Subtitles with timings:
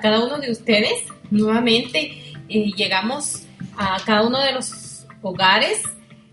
[0.00, 1.04] cada uno de ustedes.
[1.30, 3.44] Nuevamente eh, llegamos
[3.76, 5.82] a cada uno de los hogares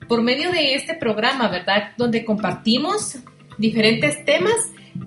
[0.07, 1.91] por medio de este programa, ¿verdad?
[1.97, 3.17] Donde compartimos
[3.57, 4.55] diferentes temas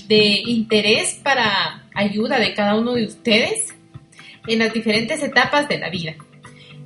[0.06, 3.74] de interés para ayuda de cada uno de ustedes
[4.46, 6.14] en las diferentes etapas de la vida.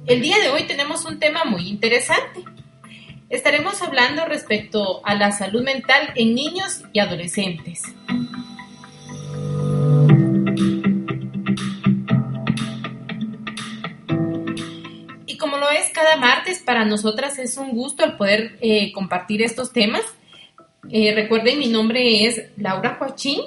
[0.07, 2.45] El día de hoy tenemos un tema muy interesante.
[3.31, 7.83] Estaremos hablando respecto a la salud mental en niños y adolescentes.
[15.93, 20.03] Cada martes, para nosotras es un gusto el poder eh, compartir estos temas.
[20.91, 23.41] Eh, recuerden, mi nombre es Laura Joachín.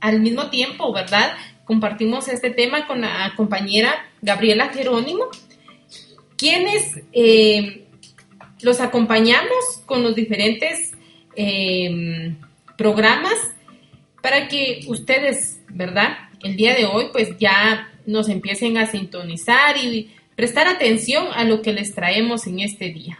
[0.00, 1.34] Al mismo tiempo, ¿verdad?
[1.64, 5.24] Compartimos este tema con la compañera Gabriela Jerónimo,
[6.36, 7.86] quienes eh,
[8.60, 10.92] los acompañamos con los diferentes
[12.76, 13.34] programas
[14.22, 16.16] para que ustedes, ¿verdad?
[16.42, 21.62] El día de hoy, pues ya nos empiecen a sintonizar y prestar atención a lo
[21.62, 23.18] que les traemos en este día.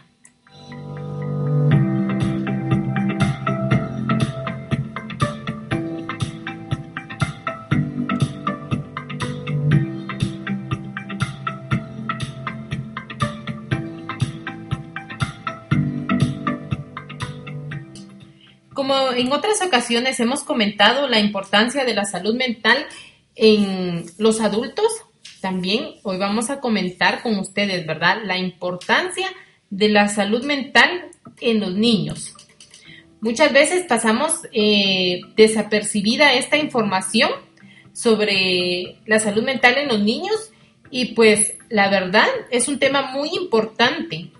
[18.73, 22.85] Como en otras ocasiones hemos comentado la importancia de la salud mental
[23.35, 25.04] en los adultos,
[25.45, 28.17] también hoy vamos a comentar con ustedes, ¿verdad?
[28.25, 29.27] La importancia
[29.69, 32.33] de la salud mental en los niños.
[33.21, 37.29] Muchas veces pasamos eh, desapercibida esta información
[37.93, 40.51] sobre la salud mental en los niños
[40.89, 44.31] y pues la verdad es un tema muy importante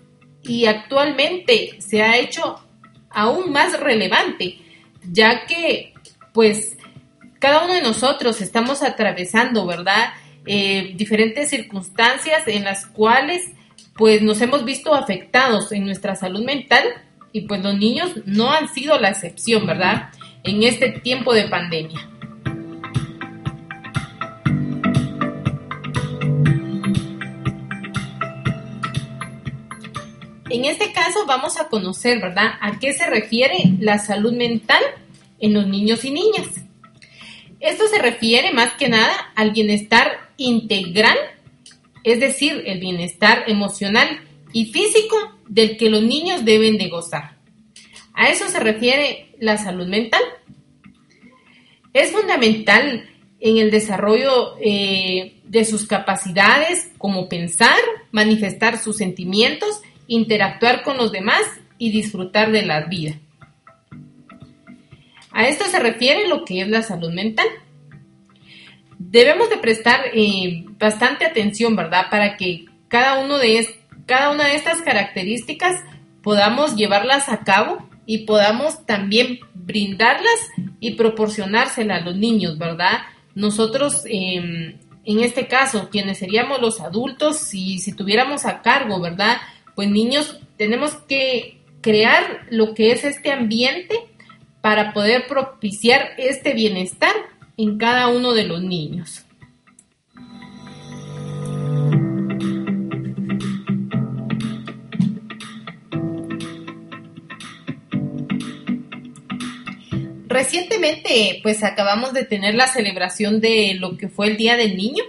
[0.42, 2.56] y actualmente se ha hecho
[3.10, 4.58] aún más relevante
[5.08, 5.94] ya que
[6.32, 6.76] pues
[7.38, 10.14] cada uno de nosotros estamos atravesando, ¿verdad?
[10.46, 13.42] Eh, diferentes circunstancias en las cuales
[13.96, 16.84] pues nos hemos visto afectados en nuestra salud mental
[17.32, 20.10] y pues los niños no han sido la excepción, ¿verdad?
[20.44, 21.98] En este tiempo de pandemia.
[30.48, 34.82] En este caso vamos a conocer, ¿verdad?, a qué se refiere la salud mental
[35.40, 36.46] en los niños y niñas.
[37.58, 41.16] Esto se refiere más que nada al bienestar integral,
[42.04, 44.20] es decir, el bienestar emocional
[44.52, 45.16] y físico
[45.48, 47.36] del que los niños deben de gozar.
[48.14, 50.22] A eso se refiere la salud mental.
[51.92, 53.08] Es fundamental
[53.40, 57.76] en el desarrollo eh, de sus capacidades como pensar,
[58.10, 61.42] manifestar sus sentimientos, interactuar con los demás
[61.78, 63.18] y disfrutar de la vida.
[65.30, 67.46] A esto se refiere lo que es la salud mental
[68.98, 72.06] debemos de prestar eh, bastante atención, ¿verdad?
[72.10, 73.66] Para que cada, uno de
[74.06, 75.80] cada una de estas características
[76.22, 83.02] podamos llevarlas a cabo y podamos también brindarlas y proporcionárselas a los niños, ¿verdad?
[83.34, 89.38] Nosotros, em, en este caso, quienes seríamos los adultos, si, si tuviéramos a cargo, ¿verdad?
[89.74, 93.96] Pues niños, tenemos que crear lo que es este ambiente
[94.60, 97.12] para poder propiciar este bienestar
[97.56, 99.22] en cada uno de los niños.
[110.28, 115.02] Recientemente, pues acabamos de tener la celebración de lo que fue el Día del Niño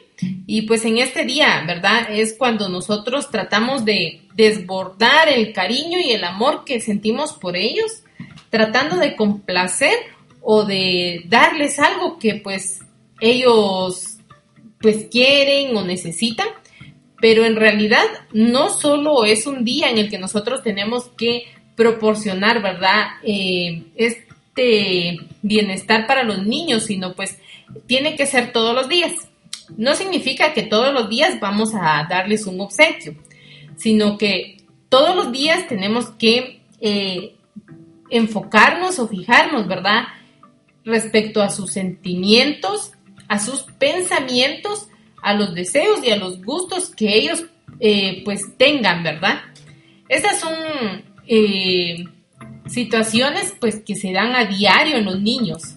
[0.46, 2.08] y pues en este día, ¿verdad?
[2.10, 8.04] Es cuando nosotros tratamos de desbordar el cariño y el amor que sentimos por ellos,
[8.50, 9.94] tratando de complacer
[10.50, 12.80] o de darles algo que pues
[13.20, 14.16] ellos
[14.80, 16.48] pues quieren o necesitan,
[17.20, 21.44] pero en realidad no solo es un día en el que nosotros tenemos que
[21.76, 23.08] proporcionar, ¿verdad?
[23.24, 27.40] Eh, este bienestar para los niños, sino pues
[27.86, 29.12] tiene que ser todos los días.
[29.76, 33.16] No significa que todos los días vamos a darles un obsequio,
[33.76, 37.36] sino que todos los días tenemos que eh,
[38.10, 40.04] enfocarnos o fijarnos, ¿verdad?
[40.88, 42.94] Respecto a sus sentimientos,
[43.28, 44.88] a sus pensamientos,
[45.22, 47.44] a los deseos y a los gustos que ellos
[47.80, 49.42] eh, pues tengan, ¿verdad?
[50.08, 50.54] Estas son
[51.28, 52.06] eh,
[52.68, 55.77] situaciones pues que se dan a diario en los niños.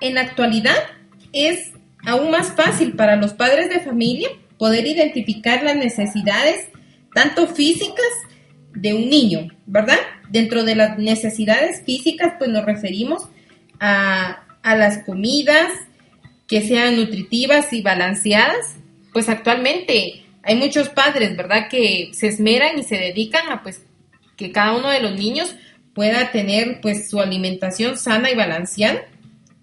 [0.00, 0.76] En la actualidad
[1.32, 1.72] es
[2.04, 4.28] aún más fácil para los padres de familia
[4.58, 6.68] poder identificar las necesidades
[7.14, 8.06] tanto físicas
[8.74, 9.98] de un niño, ¿verdad?
[10.30, 13.28] Dentro de las necesidades físicas, pues nos referimos
[13.80, 15.68] a, a las comidas
[16.46, 18.76] que sean nutritivas y balanceadas.
[19.12, 21.68] Pues actualmente hay muchos padres, ¿verdad?
[21.68, 23.82] Que se esmeran y se dedican a pues
[24.36, 25.54] que cada uno de los niños
[25.94, 29.02] pueda tener pues su alimentación sana y balanceada.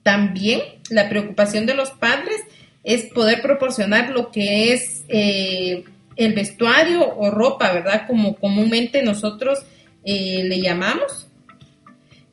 [0.06, 0.62] También
[0.92, 2.40] la preocupación de los padres
[2.84, 5.84] es poder proporcionar lo que es eh,
[6.16, 8.06] el vestuario o ropa, ¿verdad?
[8.06, 9.66] Como comúnmente nosotros
[10.04, 11.28] eh, le llamamos.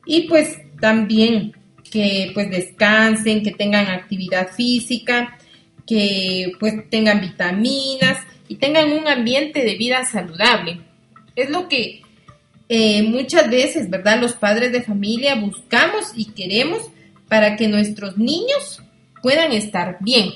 [0.04, 1.56] Y pues también
[1.90, 5.38] que pues descansen, que tengan actividad física,
[5.86, 10.80] que pues tengan vitaminas y tengan un ambiente de vida saludable.
[11.36, 12.02] Es lo que
[12.68, 14.20] eh, muchas veces, ¿verdad?
[14.20, 16.92] Los padres de familia buscamos y queremos
[17.32, 18.82] para que nuestros niños
[19.22, 20.32] puedan estar bien.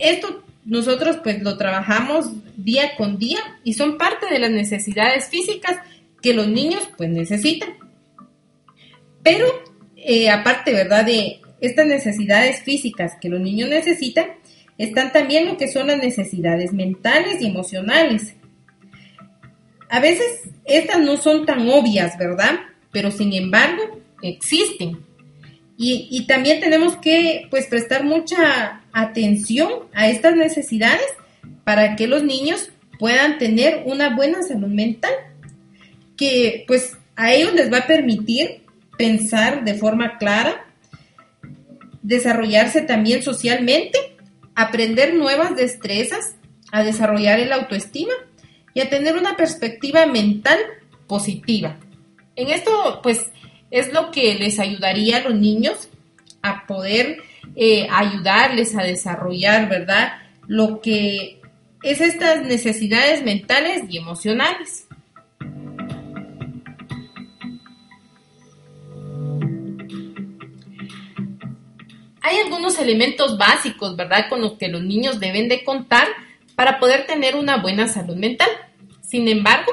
[0.00, 2.26] Esto nosotros pues lo trabajamos
[2.56, 5.76] día con día y son parte de las necesidades físicas
[6.20, 7.74] que los niños pues necesitan.
[9.22, 9.46] Pero
[9.94, 11.06] eh, aparte, ¿verdad?
[11.06, 14.26] De estas necesidades físicas que los niños necesitan,
[14.78, 18.34] están también lo que son las necesidades mentales y emocionales.
[19.88, 22.58] A veces estas no son tan obvias, ¿verdad?
[22.90, 25.11] Pero sin embargo, existen.
[25.84, 31.04] Y, también tenemos que pues prestar mucha atención a estas necesidades
[31.64, 32.70] para que los niños
[33.00, 35.10] puedan tener una buena salud mental,
[36.16, 38.62] que pues a ellos les va a permitir
[38.96, 40.66] pensar de forma clara,
[42.02, 43.98] desarrollarse también socialmente,
[44.54, 46.36] aprender nuevas destrezas,
[46.70, 48.14] a desarrollar el autoestima
[48.72, 50.60] y a tener una perspectiva mental
[51.08, 51.76] positiva.
[52.36, 53.26] En esto, pues,
[53.72, 55.88] es lo que les ayudaría a los niños
[56.42, 57.22] a poder
[57.56, 60.12] eh, ayudarles a desarrollar, ¿verdad?
[60.46, 61.40] Lo que
[61.82, 64.86] es estas necesidades mentales y emocionales.
[72.20, 76.08] Hay algunos elementos básicos, ¿verdad?, con los que los niños deben de contar
[76.54, 78.48] para poder tener una buena salud mental.
[79.00, 79.72] Sin embargo,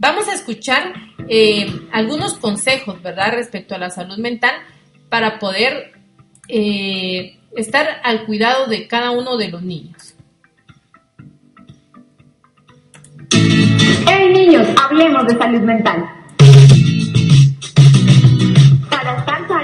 [0.00, 0.94] vamos a escuchar
[1.28, 4.54] eh, algunos consejos, ¿verdad?, respecto a la salud mental
[5.08, 5.92] para poder
[6.48, 10.14] eh, estar al cuidado de cada uno de los niños.
[13.32, 16.19] Hey niños, hablemos de salud mental.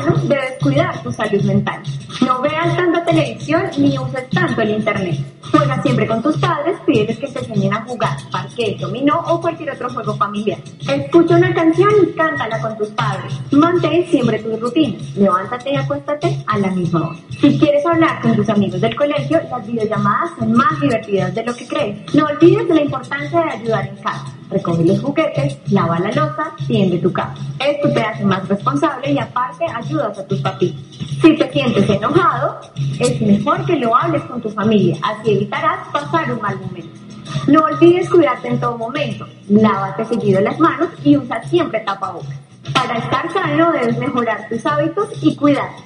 [0.04, 1.82] Debes cuidar tu salud mental.
[2.20, 5.18] No veas tanta televisión ni uses tanto el internet.
[5.50, 9.70] Juega siempre con tus padres, pídeles que te enseñen a jugar parque, dominó o cualquier
[9.70, 10.58] otro juego familiar.
[10.86, 13.32] Escucha una canción y cántala con tus padres.
[13.52, 15.16] Mantén siempre tus rutinas.
[15.16, 17.18] Levántate y acuéstate a la misma hora.
[17.40, 21.54] Si quieres hablar con tus amigos del colegio, las videollamadas son más divertidas de lo
[21.54, 22.14] que crees.
[22.14, 24.35] No olvides de la importancia de ayudar en casa.
[24.50, 27.34] Recoge los juguetes, lava la losa, tiende tu casa.
[27.58, 30.80] Esto te hace más responsable y aparte ayudas a tus papitos.
[31.20, 32.60] Si te sientes enojado,
[33.00, 37.00] es mejor que lo hables con tu familia, así evitarás pasar un mal momento.
[37.48, 42.36] No olvides cuidarte en todo momento, lávate seguido las manos y usa siempre tapabocas.
[42.72, 45.82] Para estar sano debes mejorar tus hábitos y cuidarte.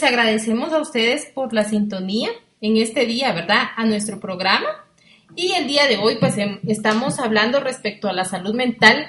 [0.00, 2.30] Les agradecemos a ustedes por la sintonía
[2.62, 3.64] en este día, ¿verdad?
[3.76, 4.66] A nuestro programa.
[5.36, 9.08] Y el día de hoy, pues em, estamos hablando respecto a la salud mental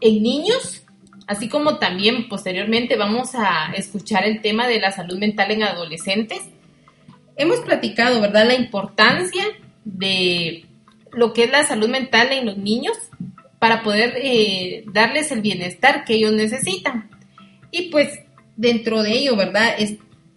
[0.00, 0.82] en niños,
[1.28, 6.40] así como también posteriormente vamos a escuchar el tema de la salud mental en adolescentes.
[7.36, 9.44] Hemos platicado, ¿verdad?, la importancia
[9.84, 10.66] de
[11.12, 12.96] lo que es la salud mental en los niños
[13.60, 17.08] para poder eh, darles el bienestar que ellos necesitan.
[17.70, 18.18] Y pues
[18.56, 19.76] dentro de ello, ¿verdad?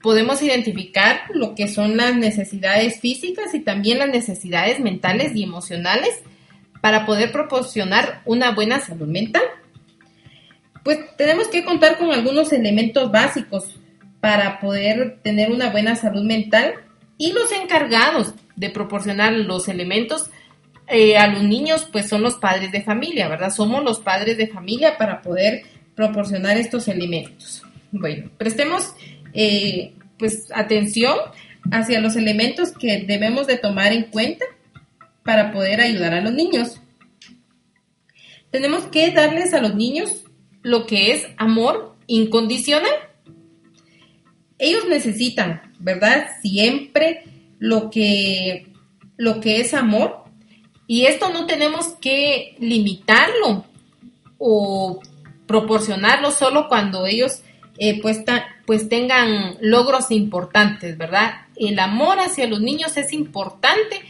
[0.07, 6.21] Podemos identificar lo que son las necesidades físicas y también las necesidades mentales y emocionales
[6.79, 9.41] para poder proporcionar una buena salud mental.
[10.81, 13.75] Pues tenemos que contar con algunos elementos básicos
[14.21, 16.75] para poder tener una buena salud mental
[17.17, 20.29] y los encargados de proporcionar los elementos
[20.87, 23.49] eh, a los niños pues son los padres de familia, ¿verdad?
[23.49, 25.63] Somos los padres de familia para poder
[25.97, 27.61] proporcionar estos elementos.
[27.91, 28.93] Bueno, prestemos
[29.33, 31.17] eh, pues atención
[31.71, 34.45] hacia los elementos que debemos de tomar en cuenta
[35.23, 36.81] para poder ayudar a los niños.
[38.51, 40.23] Tenemos que darles a los niños
[40.61, 42.91] lo que es amor incondicional.
[44.57, 46.27] Ellos necesitan, ¿verdad?
[46.41, 47.23] Siempre
[47.59, 48.67] lo que,
[49.17, 50.23] lo que es amor.
[50.87, 53.65] Y esto no tenemos que limitarlo
[54.37, 55.01] o
[55.45, 57.41] proporcionarlo solo cuando ellos
[57.77, 58.23] eh, pues,
[58.65, 61.47] pues tengan logros importantes, ¿verdad?
[61.55, 64.01] El amor hacia los niños es importante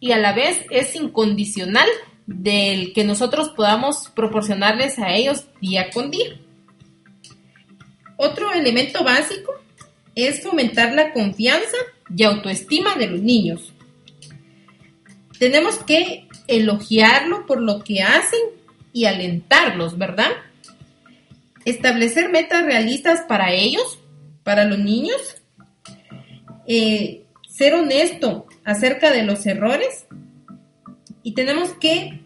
[0.00, 1.88] y a la vez es incondicional
[2.26, 6.38] del que nosotros podamos proporcionarles a ellos día con día.
[8.16, 9.52] Otro elemento básico
[10.14, 11.76] es fomentar la confianza
[12.14, 13.72] y autoestima de los niños.
[15.38, 18.40] Tenemos que elogiarlo por lo que hacen
[18.92, 20.30] y alentarlos, ¿verdad?
[21.64, 23.98] Establecer metas realistas para ellos,
[24.42, 25.42] para los niños.
[26.66, 30.06] Eh, ser honesto acerca de los errores.
[31.22, 32.20] Y tenemos que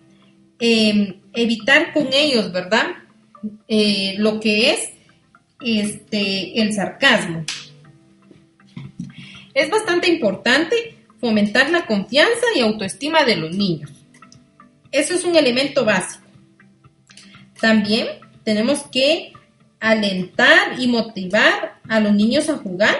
[0.58, 2.86] em, evitar con ellos, ¿verdad?
[3.68, 4.90] Eh, lo que es
[5.60, 7.44] este, el sarcasmo.
[9.54, 13.90] Es bastante importante fomentar la confianza y autoestima de los niños.
[14.92, 16.24] Eso es un elemento básico.
[17.60, 18.06] También
[18.46, 19.32] tenemos que
[19.80, 22.94] alentar y motivar a los niños a jugar.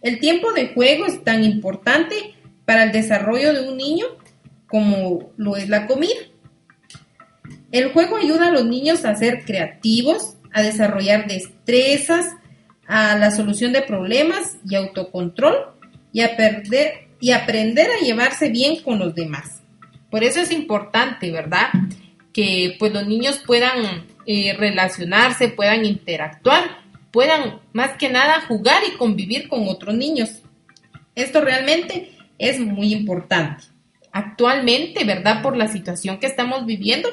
[0.00, 4.06] El tiempo de juego es tan importante para el desarrollo de un niño
[4.68, 6.14] como lo es la comida.
[7.72, 12.26] El juego ayuda a los niños a ser creativos, a desarrollar destrezas,
[12.86, 15.72] a la solución de problemas y autocontrol
[16.12, 19.62] y a aprender a llevarse bien con los demás.
[20.12, 21.70] Por eso es importante, ¿verdad?
[22.36, 28.98] Que pues los niños puedan eh, relacionarse, puedan interactuar, puedan más que nada jugar y
[28.98, 30.42] convivir con otros niños.
[31.14, 33.64] Esto realmente es muy importante.
[34.12, 35.40] Actualmente, ¿verdad?
[35.40, 37.08] Por la situación que estamos viviendo,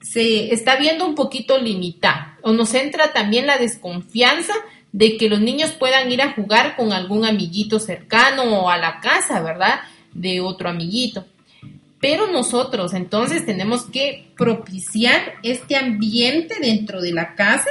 [0.00, 4.54] se está viendo un poquito limitada o nos entra también la desconfianza
[4.92, 9.00] de que los niños puedan ir a jugar con algún amiguito cercano o a la
[9.00, 9.80] casa, ¿verdad?
[10.12, 11.26] De otro amiguito.
[12.04, 17.70] Pero nosotros entonces tenemos que propiciar este ambiente dentro de la casa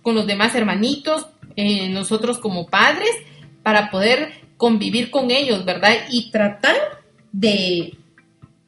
[0.00, 3.10] con los demás hermanitos, eh, nosotros como padres,
[3.62, 5.96] para poder convivir con ellos, ¿verdad?
[6.10, 6.74] Y tratar
[7.30, 7.92] de,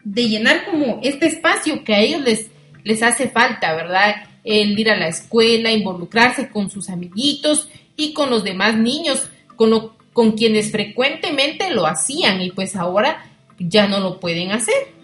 [0.04, 2.50] de llenar como este espacio que a ellos les,
[2.84, 4.16] les hace falta, ¿verdad?
[4.44, 9.92] El ir a la escuela, involucrarse con sus amiguitos y con los demás niños, con,
[10.12, 13.24] con quienes frecuentemente lo hacían y pues ahora
[13.58, 14.95] ya no lo pueden hacer.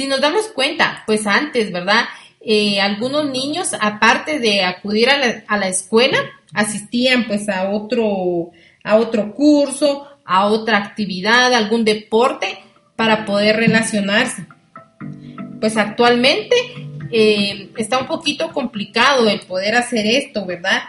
[0.00, 2.04] Si nos damos cuenta, pues antes, ¿verdad?
[2.40, 6.16] Eh, algunos niños, aparte de acudir a la, escuela,
[6.54, 8.50] asistían pues a otro,
[8.82, 12.60] a otro curso, a otra actividad, algún deporte
[12.96, 14.46] para poder relacionarse
[15.60, 16.56] pues actualmente
[17.12, 20.80] eh, está un poquito complicado el poder hacer esto, ¿verdad?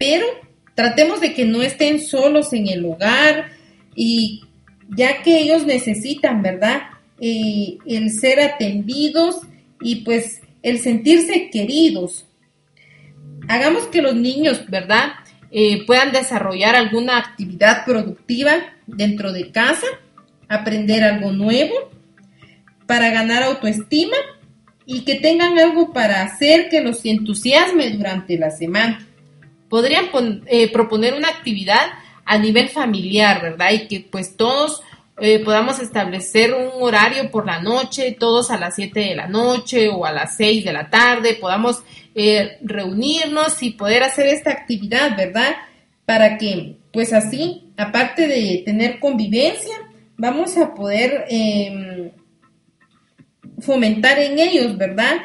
[0.00, 0.26] Pero
[0.74, 3.52] tratemos de que no estén solos en el hogar
[3.94, 4.42] y
[4.88, 6.82] ya que ellos necesitan, ¿verdad?
[7.24, 9.42] El ser atendidos
[9.80, 12.26] y pues el sentirse queridos.
[13.48, 15.12] Hagamos que los niños, ¿verdad?
[15.50, 18.54] Eh, puedan desarrollar alguna actividad productiva
[18.86, 19.86] dentro de casa,
[20.48, 21.74] aprender algo nuevo
[22.86, 24.16] para ganar autoestima
[24.86, 29.06] y que tengan algo para hacer que los entusiasme durante la semana.
[29.68, 30.06] Podrían
[30.46, 31.86] eh, proponer una actividad
[32.24, 33.72] a nivel familiar, ¿verdad?
[33.72, 34.82] Y que pues todos
[35.20, 39.88] eh, podamos establecer un horario por la noche, todos a las 7 de la noche
[39.88, 41.82] o a las 6 de la tarde, podamos
[42.14, 45.54] eh, reunirnos y poder hacer esta actividad, ¿verdad?
[46.06, 49.74] Para que pues así, aparte de tener convivencia,
[50.16, 52.10] vamos a poder em,
[53.58, 55.16] fomentar en ellos, ¿verdad?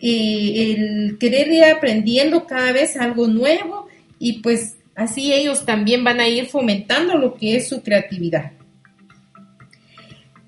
[0.00, 3.86] Eh, el querer ir aprendiendo cada vez algo nuevo
[4.18, 8.52] y pues así ellos también van a ir fomentando lo que es su creatividad.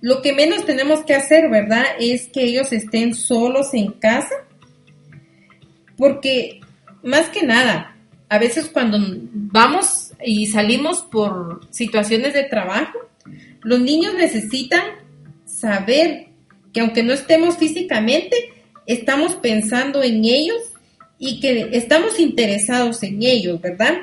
[0.02, 1.84] Lo que menos tenemos que hacer, ¿verdad?
[1.98, 4.34] Es que ellos estén solos en casa,
[5.96, 6.60] porque
[7.04, 7.96] más que nada,
[8.28, 12.98] a veces cuando vamos y salimos por situaciones de trabajo,
[13.62, 14.82] los niños necesitan
[15.46, 16.26] saber
[16.72, 18.36] que aunque no estemos físicamente,
[18.86, 20.60] estamos pensando en ellos
[21.16, 23.98] y que estamos interesados en ellos, ¿verdad?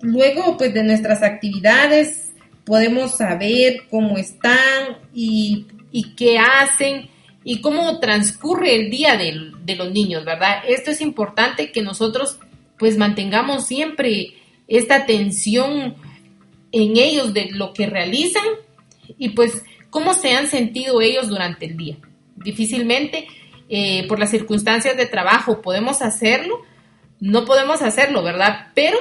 [0.00, 2.29] Luego, pues de nuestras actividades
[2.64, 5.66] podemos saber cómo están y,
[6.16, 7.08] qué hacen
[7.44, 10.62] y cómo transcurre el día de, los niños, ¿verdad?
[10.68, 12.38] Esto es importante que nosotros
[12.78, 14.34] pues mantengamos siempre
[14.66, 15.94] esta atención
[16.72, 18.44] en ellos de lo que realizan
[19.18, 21.96] y pues cómo se han sentido ellos durante el día.
[22.36, 23.26] Difícilmente
[23.68, 26.62] eh, por las circunstancias de trabajo podemos hacerlo,
[27.20, 28.68] no podemos hacerlo, ¿verdad?
[28.74, 28.98] Pero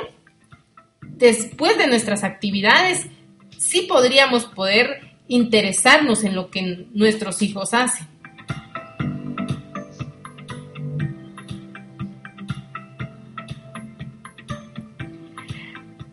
[1.02, 3.08] después de nuestras actividades
[3.70, 8.08] sí podríamos poder interesarnos en lo que nuestros hijos hacen.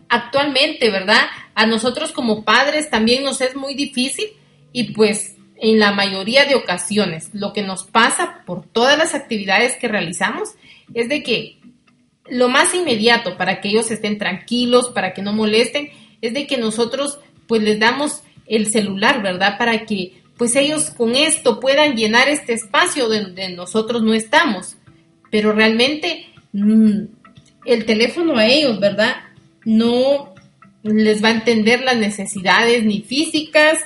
[0.09, 1.23] Actualmente, ¿verdad?
[1.55, 4.27] A nosotros como padres también nos es muy difícil
[4.73, 9.77] y pues en la mayoría de ocasiones lo que nos pasa por todas las actividades
[9.77, 10.51] que realizamos
[10.93, 11.59] es de que
[12.29, 16.59] lo más inmediato para que ellos estén tranquilos, para que no molesten, es de que
[16.59, 19.59] nosotros pues les damos el celular, ¿verdad?
[19.59, 24.77] Para que pues ellos con esto puedan llenar este espacio donde nosotros no estamos.
[25.31, 27.01] Pero realmente mm,
[27.65, 29.17] el teléfono a ellos, ¿verdad?
[29.65, 30.35] No
[30.83, 33.79] les va a entender las necesidades ni físicas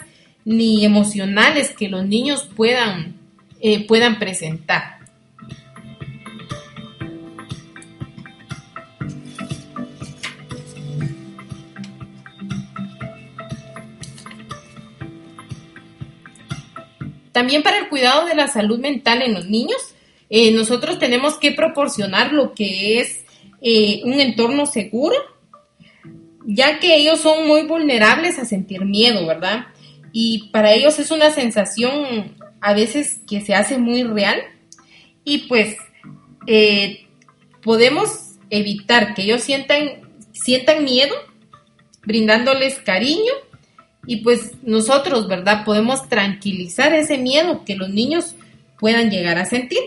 [0.45, 3.14] ni emocionales que los niños puedan,
[3.61, 5.00] eh, puedan presentar.
[17.32, 19.78] También para el cuidado de la salud mental en los niños,
[20.28, 23.25] eh, nosotros tenemos que proporcionar lo que es
[23.60, 25.16] eh, un entorno seguro,
[26.47, 29.66] ya que ellos son muy vulnerables a sentir miedo, ¿verdad?
[30.12, 34.40] Y para ellos es una sensación a veces que se hace muy real
[35.25, 35.76] y pues
[36.47, 37.06] eh,
[37.62, 41.14] podemos evitar que ellos sientan, sientan miedo
[42.02, 43.32] brindándoles cariño
[44.10, 45.64] y pues nosotros, ¿verdad?
[45.64, 48.34] Podemos tranquilizar ese miedo que los niños
[48.76, 49.78] puedan llegar a sentir.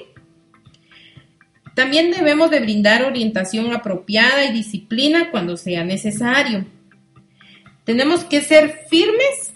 [1.75, 6.65] También debemos de brindar orientación apropiada y disciplina cuando sea necesario.
[7.83, 9.55] Tenemos que ser firmes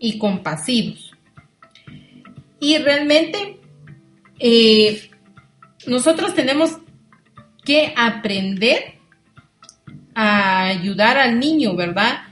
[0.00, 1.12] y compasivos.
[2.58, 3.60] Y realmente
[4.40, 5.08] eh,
[5.86, 6.78] nosotros tenemos
[7.64, 8.94] que aprender
[10.16, 12.22] a ayudar al niño, ¿verdad?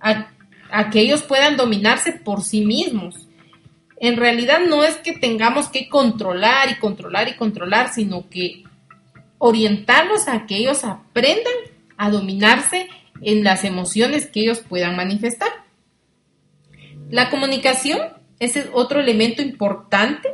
[0.00, 0.31] A
[0.72, 3.28] a que ellos puedan dominarse por sí mismos.
[4.00, 8.64] En realidad no es que tengamos que controlar y controlar y controlar, sino que
[9.38, 11.52] orientarlos a que ellos aprendan
[11.96, 12.88] a dominarse
[13.20, 15.50] en las emociones que ellos puedan manifestar.
[17.10, 18.00] La comunicación
[18.42, 20.28] ese es otro elemento importante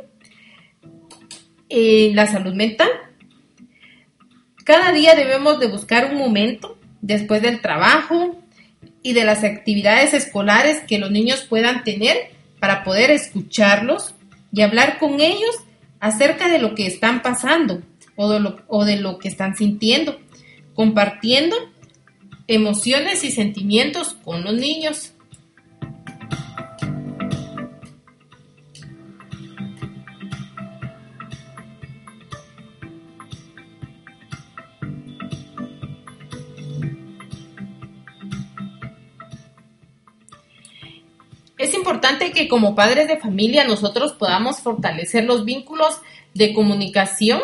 [1.69, 2.89] en la salud mental.
[4.65, 8.41] Cada día debemos de buscar un momento después del trabajo,
[9.01, 12.17] y de las actividades escolares que los niños puedan tener
[12.59, 14.13] para poder escucharlos
[14.51, 15.55] y hablar con ellos
[15.99, 17.81] acerca de lo que están pasando
[18.15, 20.19] o de lo, o de lo que están sintiendo,
[20.73, 21.55] compartiendo
[22.47, 25.13] emociones y sentimientos con los niños.
[41.89, 46.01] Importante que como padres de familia nosotros podamos fortalecer los vínculos
[46.35, 47.41] de comunicación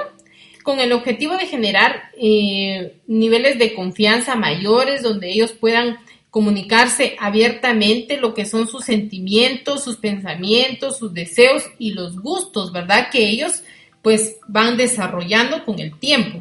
[0.61, 5.97] con el objetivo de generar eh, niveles de confianza mayores donde ellos puedan
[6.29, 13.09] comunicarse abiertamente lo que son sus sentimientos, sus pensamientos, sus deseos y los gustos, ¿verdad?
[13.11, 13.63] Que ellos
[14.03, 16.37] pues van desarrollando con el tiempo.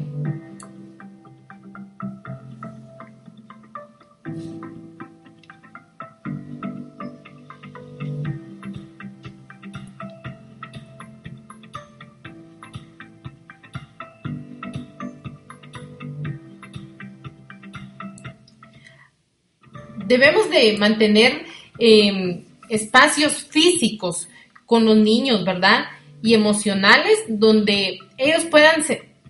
[20.05, 21.45] Debemos de mantener
[21.79, 24.27] em, espacios físicos
[24.65, 25.85] con los niños, ¿verdad?
[26.21, 28.83] Y emocionales donde ellos puedan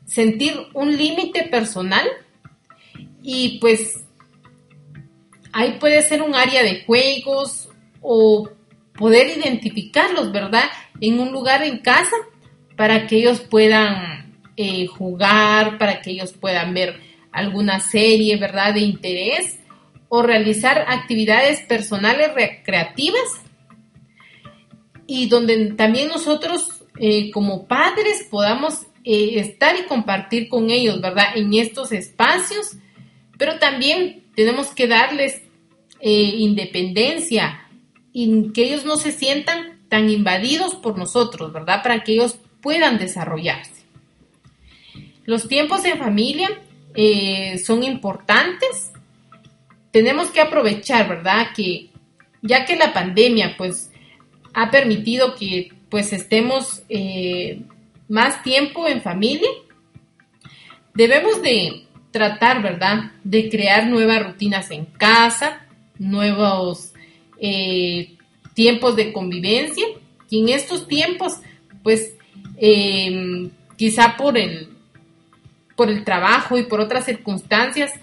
[0.05, 2.07] sentir un límite personal
[3.21, 4.05] y pues
[5.51, 7.69] ahí puede ser un área de juegos
[8.01, 8.49] o
[8.93, 10.65] poder identificarlos, ¿verdad?
[11.01, 12.15] En un lugar en casa
[12.77, 18.73] para que ellos puedan eh, jugar, para que ellos puedan ver alguna serie, ¿verdad?
[18.73, 19.59] De interés
[20.15, 23.41] o realizar actividades personales recreativas
[25.05, 31.35] y donde también nosotros eh, como padres podamos eh, estar y compartir con ellos, ¿verdad?
[31.35, 32.77] En estos espacios,
[33.37, 35.41] pero también tenemos que darles
[35.99, 37.67] eh, independencia
[38.13, 41.83] y que ellos no se sientan tan invadidos por nosotros, ¿verdad?
[41.83, 43.83] Para que ellos puedan desarrollarse.
[45.25, 46.61] Los tiempos en familia
[47.65, 48.93] son importantes
[49.95, 51.53] tenemos que aprovechar, ¿verdad?
[51.55, 51.87] Que
[52.41, 53.93] ya que la pandemia pues
[54.53, 57.61] ha permitido que pues estemos eh,
[58.09, 59.47] más tiempo en familia,
[60.93, 65.65] debemos de tratar, ¿verdad?, de crear nuevas rutinas en casa,
[65.97, 66.91] nuevos
[67.39, 68.17] eh,
[68.53, 69.85] tiempos de convivencia
[70.29, 71.35] y en estos tiempos,
[71.83, 72.17] pues
[72.57, 74.67] em, quizá por el,
[75.77, 77.93] por el trabajo y por otras circunstancias,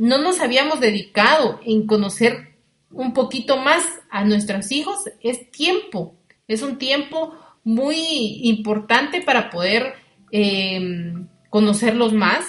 [0.00, 2.54] no nos habíamos dedicado en conocer
[2.90, 4.98] un poquito más a nuestros hijos.
[5.22, 6.14] Es tiempo,
[6.48, 7.34] es un tiempo
[7.64, 9.92] muy importante para poder
[10.32, 12.46] em, conocerlos más,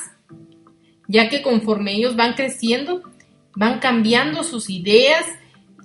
[1.10, 3.02] ya que conforme ellos van creciendo,
[3.54, 5.26] van cambiando sus ideas,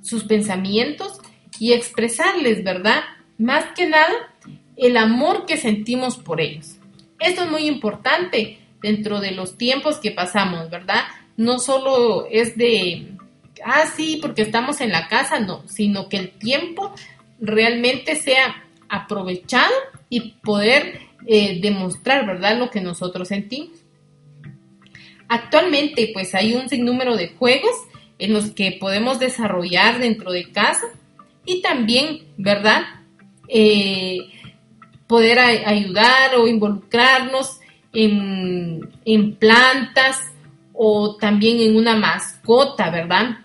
[0.04, 1.18] sus pensamientos
[1.58, 3.02] y expresarles, ¿verdad?
[3.38, 4.14] Más que nada,
[4.76, 6.76] el amor que sentimos por ellos.
[7.18, 11.02] Esto es muy importante dentro de los tiempos que pasamos, ¿verdad?
[11.36, 13.12] No solo es de,
[13.64, 16.94] ah, sí, porque estamos en la casa, no, sino que el tiempo
[17.40, 19.72] realmente sea aprovechado
[20.08, 23.78] y poder eh, demostrar, ¿verdad?, lo que nosotros sentimos.
[25.28, 27.74] Actualmente, pues hay un sinnúmero de juegos
[28.18, 30.86] en los que podemos desarrollar dentro de casa
[31.44, 32.82] y también, ¿verdad?
[33.48, 34.18] Eh,
[35.06, 37.60] poder ayudar o involucrarnos
[37.92, 40.18] en, plantas
[40.76, 43.38] o también en una mascota, ¿verdad?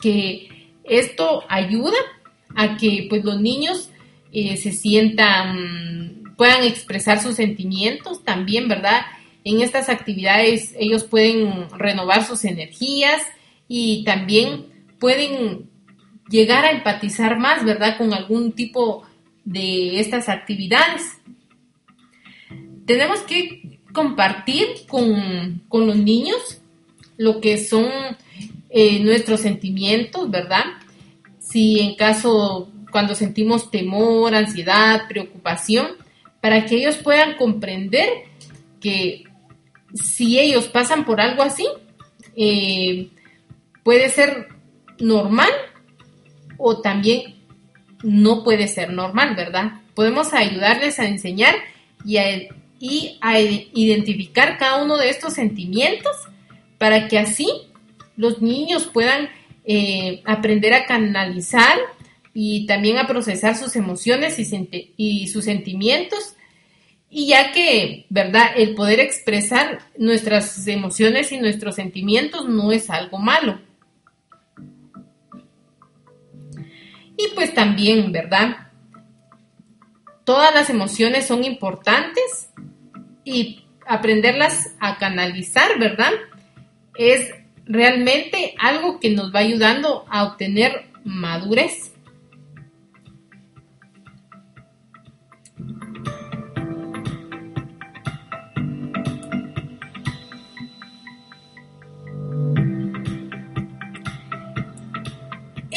[0.00, 0.48] Que
[0.84, 1.96] esto ayuda
[2.54, 3.90] a que pues los niños
[4.32, 9.02] eh, se sientan, puedan expresar sus sentimientos también, ¿verdad?
[9.44, 13.22] En estas actividades ellos pueden renovar sus energías
[13.68, 14.66] y también
[14.98, 15.70] pueden
[16.28, 17.96] llegar a empatizar más, ¿verdad?
[17.98, 19.04] Con algún tipo
[19.44, 21.18] de estas actividades.
[22.86, 26.61] Tenemos que compartir con, los niños
[27.22, 27.86] lo que son
[28.68, 30.64] eh, nuestros sentimientos, ¿verdad?
[31.38, 35.86] Si en caso, cuando sentimos temor, ansiedad, preocupación,
[36.40, 38.08] para que ellos puedan comprender
[38.80, 39.24] que
[39.94, 41.66] si ellos pasan por algo así,
[42.34, 43.10] eh,
[43.84, 44.48] puede ser
[44.98, 45.50] normal
[46.58, 47.36] o también
[48.02, 49.80] no puede ser normal, ¿verdad?
[49.94, 51.54] Podemos ayudarles a enseñar
[52.04, 56.16] y a, identificar cada uno de estos sentimientos
[56.82, 57.46] para que así
[58.16, 59.28] los niños puedan
[59.64, 61.78] eh, aprender a canalizar
[62.34, 66.34] y también a procesar sus emociones y, y sus sentimientos
[67.08, 68.46] y ya que, ¿verdad?
[68.56, 73.60] El poder expresar nuestras emociones y nuestros sentimientos no es algo malo.
[77.16, 78.56] Y pues también, ¿verdad?
[80.24, 82.50] Todas las emociones son importantes
[83.22, 86.10] y aprenderlas a canalizar, ¿verdad?
[86.96, 87.30] Es
[87.64, 91.92] realmente algo que nos va ayudando a obtener madurez.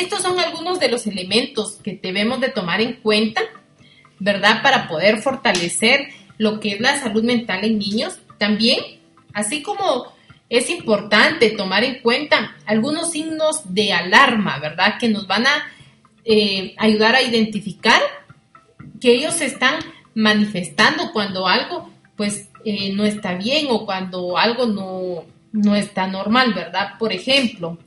[0.05, 3.41] estos son algunos de los elementos que debemos de tomar en cuenta,
[4.19, 4.61] ¿verdad?
[4.61, 8.19] Para poder fortalecer lo que es la salud mental en niños.
[8.37, 8.79] También,
[9.33, 10.14] así como
[10.49, 14.95] es importante tomar en cuenta algunos signos de alarma, ¿verdad?
[14.99, 15.63] Que nos van a
[16.23, 18.01] eh, ayudar a identificar
[18.99, 19.75] que ellos se están
[20.13, 26.53] manifestando cuando algo pues eh, no está bien o cuando algo no, no está normal,
[26.53, 26.93] ¿verdad?
[26.97, 27.77] Por ejemplo,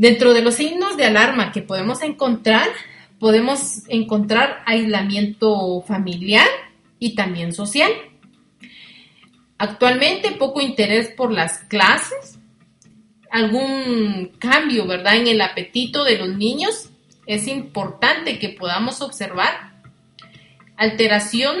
[0.00, 2.66] Dentro de los signos de alarma que podemos encontrar,
[3.18, 6.46] podemos encontrar aislamiento familiar
[6.98, 7.90] y también social.
[9.60, 12.38] Actualmente poco interés por las clases,
[13.30, 15.16] algún cambio, ¿verdad?
[15.16, 16.88] En el apetito de los niños
[17.26, 19.74] es importante que podamos observar.
[20.78, 21.58] Alteración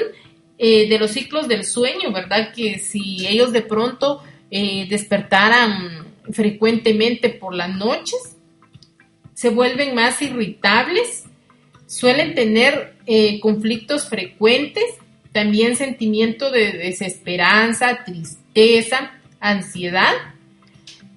[0.56, 2.54] eh, de los ciclos del sueño, ¿verdad?
[2.54, 8.34] Que si ellos de pronto eh, despertaran frecuentemente por las noches,
[9.34, 11.24] se vuelven más irritables,
[11.86, 14.86] suelen tener eh, conflictos frecuentes,
[15.32, 20.12] también sentimiento de desesperanza, tristeza, ansiedad.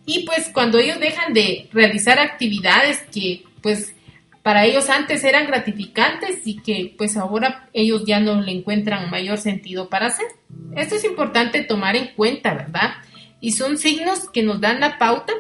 [0.05, 3.95] Y pues cuando ellos dejan de realizar actividades que pues
[4.41, 9.37] para ellos antes eran gratificantes y que pues ahora ellos ya no le encuentran mayor
[9.37, 10.27] sentido para hacer.
[10.75, 12.95] Esto es importante tomar en cuenta, ¿verdad?
[13.43, 15.33] y son signos que nos dan la pauta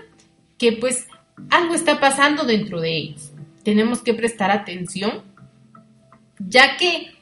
[0.57, 1.07] que pues
[1.49, 3.31] algo está pasando dentro de ellos.
[3.63, 5.23] Tenemos que prestar atención,
[6.37, 7.13] ya que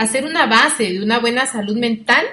[0.00, 2.24] hacer una base de una buena salud mental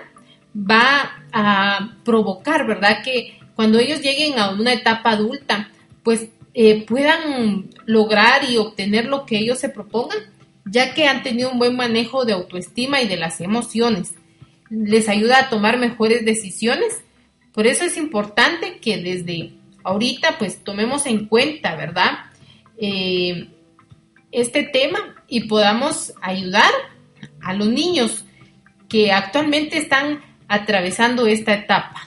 [0.56, 3.04] va a provocar, ¿verdad?
[3.04, 5.70] Que cuando ellos lleguen a una etapa adulta,
[6.02, 10.18] pues eh, puedan lograr y obtener lo que ellos se propongan,
[10.64, 14.14] ya que han tenido un buen manejo de autoestima y de las emociones.
[14.70, 17.04] Les ayuda a tomar mejores decisiones.
[17.52, 19.52] Por eso es importante que desde
[19.84, 22.12] ahorita pues tomemos en cuenta, ¿verdad?
[22.78, 23.50] Eh,
[24.32, 26.72] este tema y podamos ayudar
[27.48, 28.26] a los niños
[28.90, 32.07] que actualmente están atravesando esta etapa.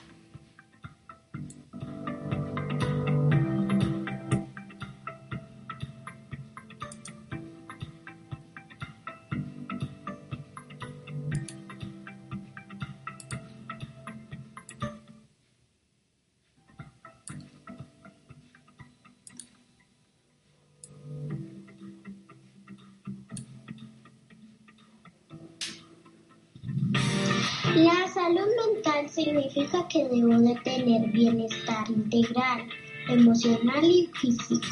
[28.35, 32.62] Salud mental significa que debo de tener bienestar integral,
[33.09, 34.69] emocional y físico,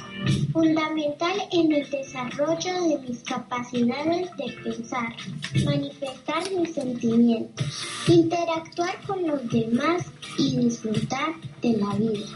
[0.52, 5.16] fundamental en el desarrollo de mis capacidades de pensar,
[5.64, 7.66] manifestar mis sentimientos,
[8.06, 10.06] interactuar con los demás
[10.38, 12.26] y disfrutar de la vida.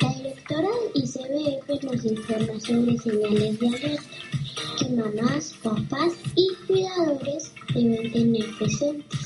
[0.00, 4.02] La directora del ICBF nos informa sobre señales de alerta
[4.78, 9.23] que mamás, papás y cuidadores deben tener presentes.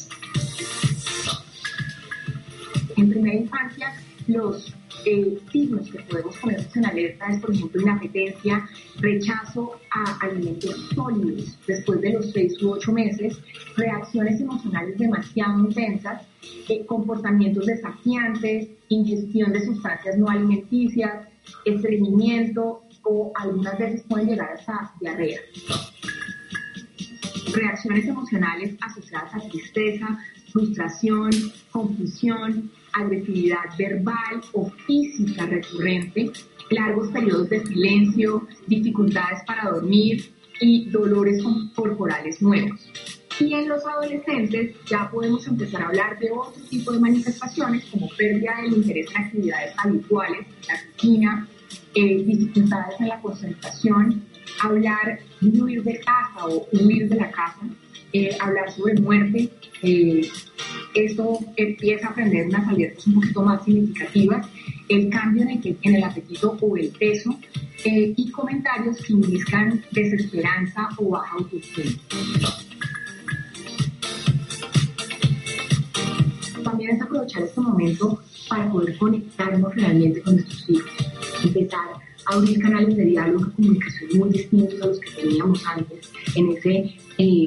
[2.99, 3.93] En primera infancia,
[4.27, 4.75] los
[5.07, 11.57] eh, signos que podemos ponernos en alerta es, por ejemplo, inapetencia, rechazo a alimentos sólidos
[11.65, 13.39] después de los 6 u 8 meses,
[13.77, 16.27] reacciones emocionales demasiado intensas,
[16.69, 21.29] eh, comportamientos desafiantes, ingestión de sustancias no alimenticias,
[21.65, 25.39] estreñimiento o algunas veces pueden llegar hasta diarrea.
[27.55, 30.19] Reacciones emocionales asociadas a tristeza,
[30.53, 31.31] frustración,
[31.71, 36.31] confusión, agresividad verbal o física recurrente,
[36.70, 41.42] largos periodos de silencio, dificultades para dormir y dolores
[41.74, 42.81] corporales nuevos.
[43.40, 48.09] Y en los adolescentes ya podemos empezar a hablar de otro tipo de manifestaciones como
[48.16, 51.48] pérdida del interés en actividades habituales, la rutina,
[51.94, 54.24] eh, dificultades en la concentración,
[54.61, 57.61] hablar de huir de casa o huir de la casa,
[58.12, 59.51] eh, hablar sobre muerte,
[59.83, 60.29] eh,
[60.95, 64.47] esto empieza a aprender unas alertas un poquito más significativas,
[64.88, 67.38] el cambio en el, en el apetito o el peso
[67.85, 71.93] eh, y comentarios que indican desesperanza o baja autoestima.
[76.64, 80.91] También es aprovechar este momento para poder conectarnos realmente con nuestros hijos,
[81.45, 81.81] empezar
[82.27, 86.51] a abrir canales de diálogo y comunicación muy distintos a los que teníamos antes, en
[86.51, 87.47] ese eh,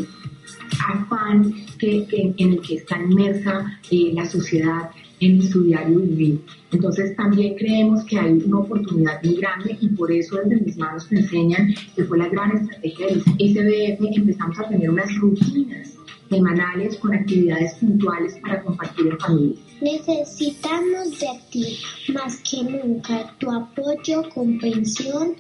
[0.88, 4.90] afán en el que está inmersa eh, la sociedad
[5.20, 6.42] en su diario vivir.
[6.72, 11.12] Entonces también creemos que hay una oportunidad muy grande y por eso desde mis manos
[11.12, 15.96] me enseñan que fue la gran estrategia del SBF, empezamos a tener unas rutinas
[16.30, 19.71] semanales con actividades puntuales para compartir en familia.
[19.82, 21.80] Necesitamos de ti
[22.14, 25.36] más que nunca tu apoyo, comprensión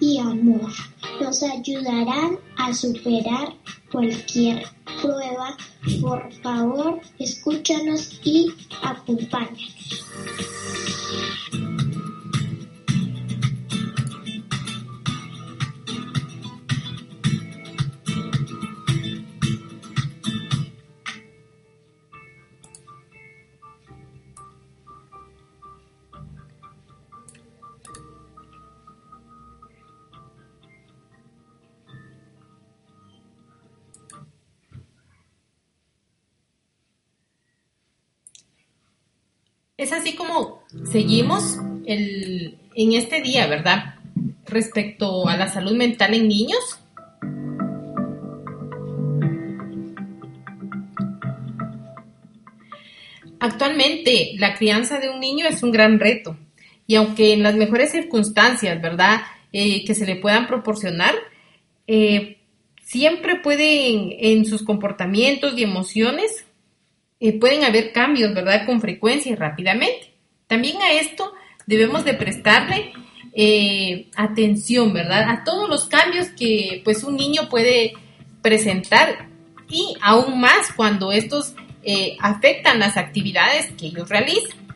[0.00, 0.70] y amor.
[1.20, 3.54] Nos ayudarán a superar
[3.90, 4.64] cualquier
[5.00, 5.56] prueba.
[6.02, 10.04] Por favor, escúchanos y acompáñanos.
[39.78, 43.96] Es así como seguimos el, en este día, ¿verdad?
[44.46, 46.80] Respecto a la salud mental en niños.
[53.38, 56.38] Actualmente, la crianza de un niño es un gran reto.
[56.86, 59.20] Y aunque en las mejores circunstancias, ¿verdad?
[59.52, 61.14] Eh, que se le puedan proporcionar,
[61.86, 62.38] eh,
[62.82, 66.46] siempre pueden en sus comportamientos y emociones
[67.18, 68.66] eh, pueden haber cambios, ¿verdad?
[68.66, 70.12] Con frecuencia y rápidamente.
[70.46, 71.32] También a esto
[71.66, 72.92] debemos de prestarle
[73.32, 75.28] eh, atención, ¿verdad?
[75.28, 77.94] A todos los cambios que pues un niño puede
[78.42, 79.28] presentar
[79.68, 84.66] y aún más cuando estos eh, afectan las actividades que ellos realizan.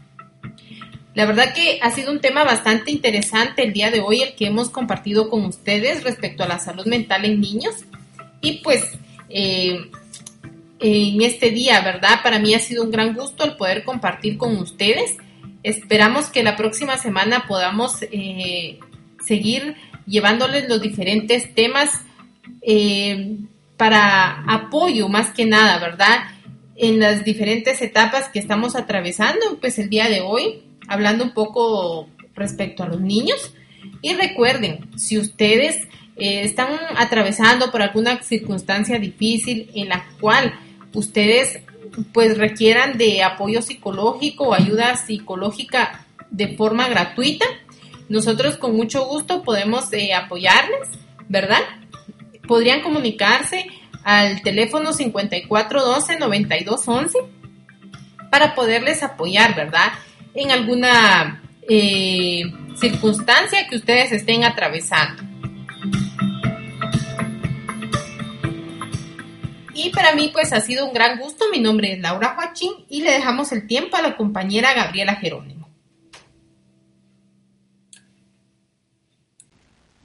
[1.14, 4.46] La verdad que ha sido un tema bastante interesante el día de hoy el que
[4.46, 7.84] hemos compartido con ustedes respecto a la salud mental en niños
[8.40, 8.84] y pues
[10.80, 12.22] en este día, ¿verdad?
[12.22, 15.16] Para mí ha sido un gran gusto el poder compartir con ustedes.
[15.62, 18.78] Esperamos que la próxima semana podamos eh,
[19.24, 21.90] seguir llevándoles los diferentes temas
[22.62, 23.36] eh,
[23.76, 26.18] para apoyo más que nada, ¿verdad?
[26.76, 32.08] En las diferentes etapas que estamos atravesando, pues el día de hoy, hablando un poco
[32.34, 33.54] respecto a los niños.
[34.00, 40.54] Y recuerden, si ustedes eh, están atravesando por alguna circunstancia difícil en la cual
[40.92, 41.60] ustedes
[42.12, 47.46] pues requieran de apoyo psicológico o ayuda psicológica de forma gratuita,
[48.08, 50.88] nosotros con mucho gusto podemos eh, apoyarles,
[51.28, 51.60] ¿verdad?
[52.46, 53.66] Podrían comunicarse
[54.02, 57.12] al teléfono 5412-9211
[58.30, 59.92] para poderles apoyar, ¿verdad?
[60.34, 62.44] En alguna eh,
[62.76, 65.29] circunstancia que ustedes estén atravesando.
[69.82, 71.46] Y para mí pues ha sido un gran gusto.
[71.50, 75.70] Mi nombre es Laura Joachín y le dejamos el tiempo a la compañera Gabriela Jerónimo.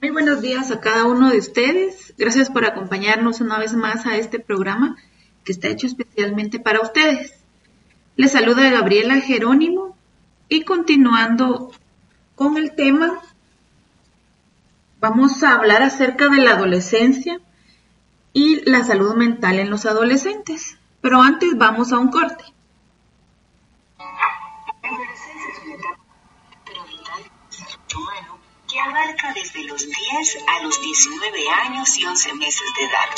[0.00, 2.14] Muy buenos días a cada uno de ustedes.
[2.16, 4.96] Gracias por acompañarnos una vez más a este programa
[5.44, 7.34] que está hecho especialmente para ustedes.
[8.16, 9.94] Les saluda Gabriela Jerónimo
[10.48, 11.70] y continuando
[12.34, 13.20] con el tema,
[15.00, 17.42] vamos a hablar acerca de la adolescencia
[18.36, 20.76] y la salud mental en los adolescentes.
[21.00, 22.44] Pero antes vamos a un corte.
[23.98, 26.02] La adolescencia es una etapa
[26.86, 27.22] vital
[27.96, 33.08] humano que abarca desde los 10 a los 19 años y 11 meses de edad.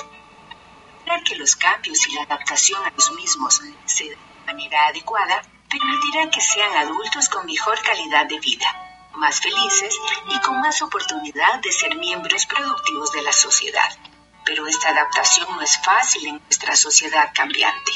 [1.01, 5.43] Lograr que los cambios y la adaptación a los mismos se den de manera adecuada
[5.69, 11.61] permitirá que sean adultos con mejor calidad de vida, más felices y con más oportunidad
[11.61, 13.91] de ser miembros productivos de la sociedad
[14.49, 17.93] pero esta adaptación no es fácil en nuestra sociedad cambiante.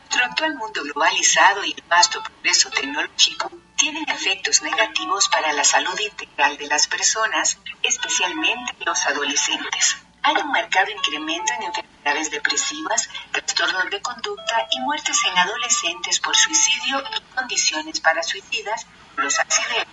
[0.00, 5.96] Nuestro actual mundo globalizado y el vasto progreso tecnológico tienen efectos negativos para la salud
[6.00, 9.98] integral de las personas, especialmente los adolescentes.
[10.22, 16.34] Hay un marcado incremento en enfermedades depresivas, trastornos de conducta y muertes en adolescentes por
[16.34, 18.84] suicidio y condiciones para suicidas,
[19.16, 19.86] los accidentes,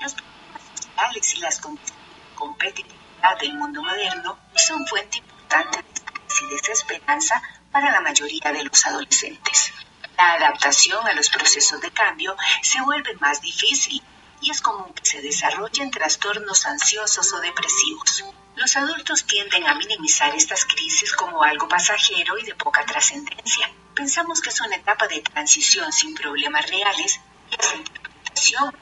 [0.00, 1.95] Los problemas sociales y las condiciones
[2.36, 9.72] competitividad del mundo moderno son fuente importante de desesperanza para la mayoría de los adolescentes.
[10.16, 14.02] La adaptación a los procesos de cambio se vuelve más difícil
[14.40, 18.24] y es común que se desarrollen trastornos ansiosos o depresivos.
[18.54, 23.70] Los adultos tienden a minimizar estas crisis como algo pasajero y de poca trascendencia.
[23.94, 27.20] Pensamos que es una etapa de transición sin problemas reales
[27.50, 28.74] y esa interpretación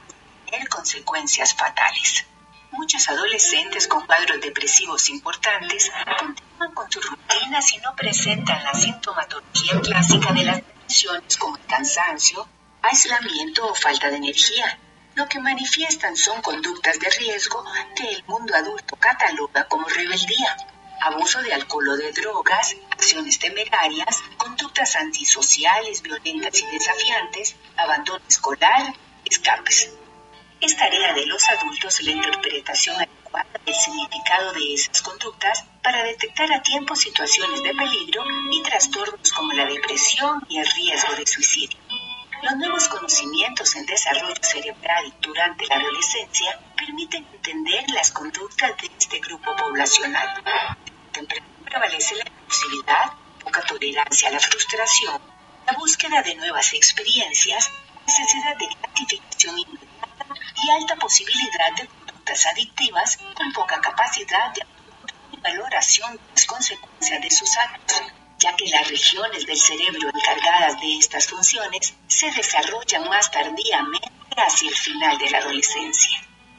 [0.46, 2.26] tener consecuencias fatales.
[2.76, 9.80] Muchos adolescentes con cuadros depresivos importantes continúan con sus rutinas y no presentan la sintomatología
[9.80, 12.48] clásica de las depresiones como cansancio,
[12.82, 14.76] aislamiento o falta de energía.
[15.14, 20.56] Lo que manifiestan son conductas de riesgo que el mundo adulto cataloga como rebeldía,
[21.00, 28.92] abuso de alcohol o de drogas, acciones temerarias, conductas antisociales, violentas y desafiantes, abandono escolar,
[29.24, 29.90] escapes.
[30.64, 36.50] Es tarea de los adultos la interpretación adecuada del significado de esas conductas para detectar
[36.50, 41.76] a tiempo situaciones de peligro y trastornos como la depresión y el riesgo de suicidio.
[42.42, 49.18] Los nuevos conocimientos en desarrollo cerebral durante la adolescencia permiten entender las conductas de este
[49.18, 50.42] grupo poblacional.
[51.66, 55.20] Prevalece la impulsividad, poca tolerancia a la frustración,
[55.66, 57.70] la búsqueda de nuevas experiencias,
[58.06, 59.83] necesidad de gratificación inmediata
[60.62, 64.66] y alta posibilidad de conductas adictivas con poca capacidad de
[65.40, 68.02] valoración de las consecuencias de sus actos,
[68.38, 74.68] ya que las regiones del cerebro encargadas de estas funciones se desarrollan más tardíamente hacia
[74.68, 76.18] el final de la adolescencia.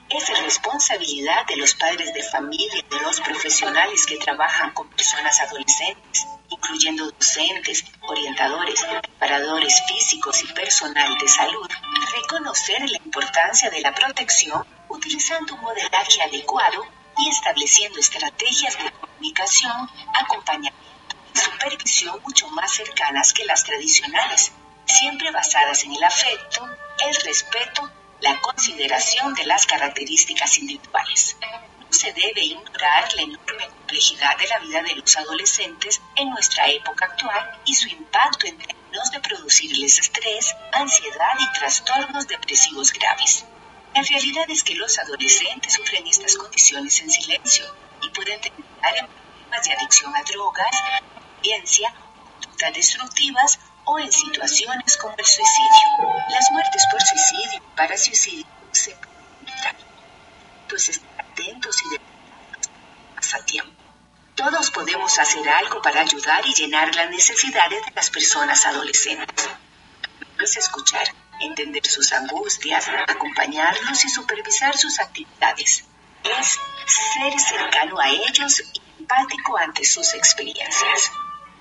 [0.10, 5.40] Es responsabilidad de los padres de familia y de los profesionales que trabajan con personas
[5.40, 11.70] adolescentes incluyendo docentes, orientadores, preparadores físicos y personal de salud,
[12.14, 16.86] reconocer la importancia de la protección utilizando un modelaje adecuado
[17.18, 24.52] y estableciendo estrategias de comunicación, acompañamiento y supervisión mucho más cercanas que las tradicionales,
[24.86, 26.68] siempre basadas en el afecto,
[27.08, 27.90] el respeto,
[28.22, 31.38] la consideración de las características individuales
[31.96, 37.06] se debe ignorar la enorme complejidad de la vida de los adolescentes en nuestra época
[37.06, 43.46] actual y su impacto en términos de producirles estrés, ansiedad y trastornos depresivos graves.
[43.94, 47.66] La realidad es que los adolescentes sufren estas condiciones en silencio
[48.02, 50.76] y pueden terminar en problemas de adicción a drogas,
[51.42, 51.94] violencia,
[52.42, 56.14] conductas destructivas o en situaciones como el suicidio.
[56.30, 59.85] Las muertes por suicidio y para suicidio se pueden evitar.
[60.70, 62.02] Pues atentos y de
[63.16, 63.66] a.
[64.36, 69.50] Todos podemos hacer algo para ayudar y llenar las necesidades de las personas adolescentes.
[70.40, 71.08] Es escuchar,
[71.40, 75.86] entender sus angustias, acompañarlos y supervisar sus actividades.
[76.24, 76.60] Es
[77.14, 81.12] ser cercano a ellos y empático ante sus experiencias.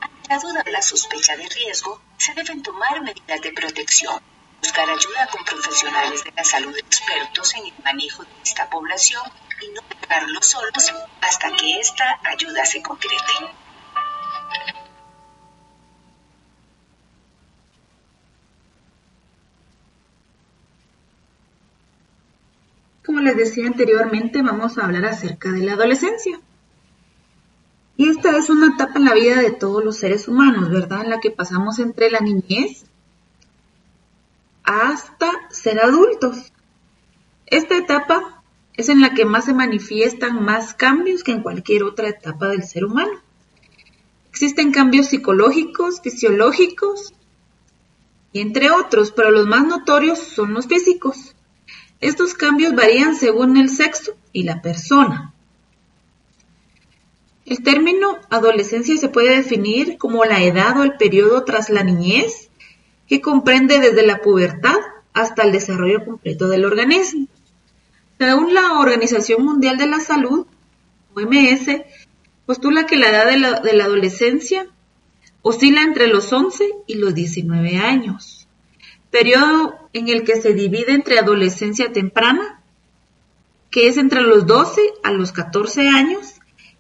[0.00, 4.20] Ante la duda de la sospecha de riesgo, se deben tomar medidas de protección,
[4.65, 9.21] buscar ayuda con profesionales de la salud expertos en el manejo de esta población
[9.61, 10.91] y no dejarlos solos
[11.21, 13.35] hasta que esta ayuda se concrete.
[23.05, 26.41] Como les decía anteriormente, vamos a hablar acerca de la adolescencia.
[27.99, 31.03] Y esta es una etapa en la vida de todos los seres humanos, ¿verdad?
[31.03, 32.87] En la que pasamos entre la niñez
[34.65, 36.53] hasta ser adultos.
[37.47, 38.43] Esta etapa
[38.77, 42.65] es en la que más se manifiestan más cambios que en cualquier otra etapa del
[42.65, 43.23] ser humano.
[44.31, 47.15] Existen cambios psicológicos, fisiológicos
[48.33, 51.37] y entre otros, pero los más notorios son los físicos.
[52.01, 55.33] Estos cambios varían según el sexo y la persona.
[57.47, 62.51] El término adolescencia se puede definir como la edad o el periodo tras la niñez
[63.15, 64.75] que comprende desde la pubertad
[65.12, 67.29] hasta el desarrollo completo del organismo.
[68.19, 70.49] Según la Organización Mundial de la Salud,
[71.15, 71.83] OMS,
[72.45, 74.67] postula que la edad de la, adolescencia
[75.43, 78.49] oscila entre los 11 y los 19 años,
[79.12, 82.62] periodo en el que se divide entre adolescencia temprana,
[83.71, 86.35] que es entre los 12 a los 14 años,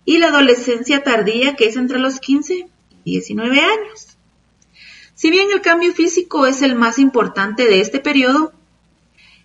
[0.04, 2.66] y la adolescencia tardía, que es entre los 15
[3.04, 4.13] y 19 años.
[5.24, 8.52] Si bien el cambio físico es el más importante de este periodo,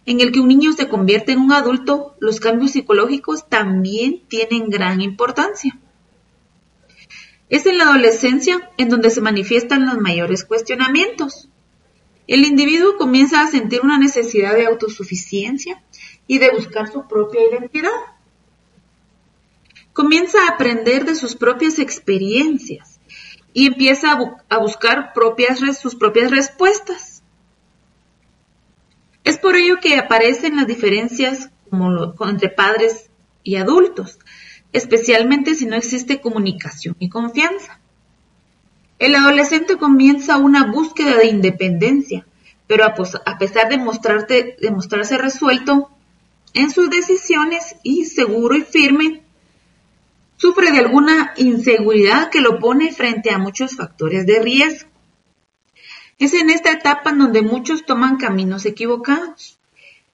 [0.06, 4.70] en el que un niño se convierte en un adulto, los cambios psicológicos también tienen
[4.70, 5.80] gran importancia.
[7.48, 11.48] Es en la adolescencia en donde se manifiestan los mayores cuestionamientos.
[12.28, 15.82] El individuo comienza a sentir una necesidad de autosuficiencia
[16.28, 17.90] y de buscar su propia identidad
[19.94, 22.89] comienza a aprender de sus propias experiencias
[23.54, 24.18] y empieza
[24.50, 25.14] a, buscar
[25.74, 27.24] sus propias respuestas.
[29.24, 33.10] Es por ello que aparecen las diferencias entre padres
[33.44, 34.20] y adultos,
[34.74, 37.80] especialmente si no existe comunicación y confianza.
[38.98, 42.26] El adolescente comienza una búsqueda de independencia,
[42.68, 45.90] pero a, pesar de, de mostrarse resuelto
[46.54, 49.24] en sus decisiones y seguro y firme,
[50.40, 54.90] sufre de alguna inseguridad que lo pone frente a muchos factores de riesgo.
[56.18, 59.60] Es en esta etapa en donde muchos toman caminos equivocados,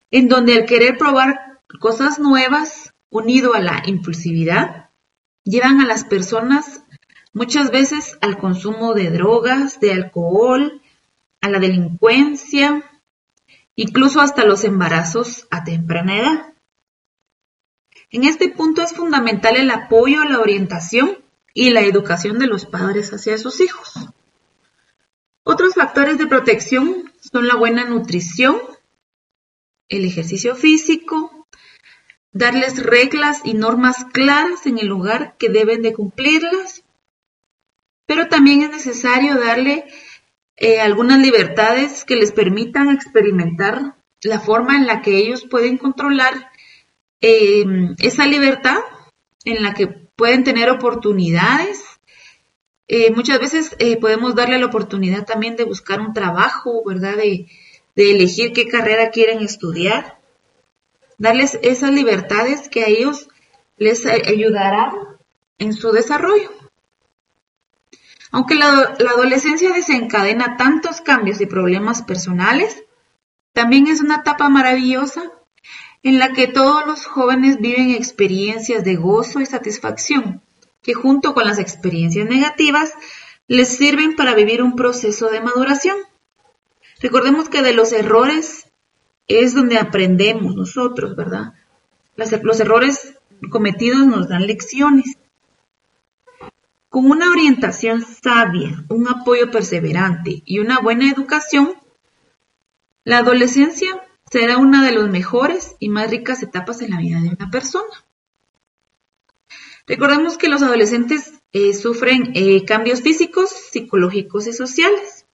[0.10, 4.90] en donde el querer probar cosas nuevas, unido a la impulsividad,
[5.44, 6.82] llevan a las personas
[7.34, 10.82] muchas veces al consumo de drogas, de alcohol,
[11.42, 12.84] a la delincuencia,
[13.76, 16.55] incluso hasta los embarazos a temprana edad.
[18.12, 21.18] En este punto es fundamental el apoyo la orientación
[21.54, 23.94] y la educación de los padres hacia sus hijos.
[25.44, 28.60] Otros factores de protección son la buena nutrición,
[29.90, 31.48] el ejercicio físico,
[32.32, 36.84] darles reglas y normas claras en el lugar que deben de cumplirlas,
[38.06, 39.86] pero también es necesario darle
[40.58, 46.52] eh, algunas libertades que les permitan experimentar la forma en la que ellos pueden controlar
[47.22, 48.80] Em, esa libertad
[49.46, 51.84] en la que pueden tener oportunidades.
[52.88, 57.16] Eh, muchas veces eh, podemos darle la oportunidad también de buscar un trabajo, ¿verdad?
[57.16, 57.48] De,
[57.96, 60.20] elegir qué carrera quieren estudiar.
[61.18, 63.30] Darles esas libertades que a ellos
[63.78, 64.92] les ayudarán
[65.58, 66.52] en su desarrollo.
[68.32, 72.84] Aunque la, adolescencia desencadena tantos cambios y problemas personales,
[73.54, 75.32] también es una etapa maravillosa
[76.06, 80.40] en la que todos los jóvenes viven experiencias de gozo y satisfacción,
[80.84, 82.94] que junto con las experiencias negativas
[83.48, 85.98] les sirven para vivir un proceso de maduración.
[87.02, 88.68] Recordemos que de los errores
[89.28, 91.54] es donde aprendemos nosotros, ¿verdad?
[92.16, 93.16] Los errores
[93.50, 95.18] cometidos nos dan lecciones.
[96.88, 101.74] Con una orientación sabia, un apoyo perseverante y una buena educación,
[103.04, 104.05] la adolescencia
[104.36, 108.04] será una de las mejores y más ricas etapas en la vida de una persona.
[109.88, 115.26] Recordemos que los adolescentes eh, sufren eh, cambios físicos, psicológicos y sociales.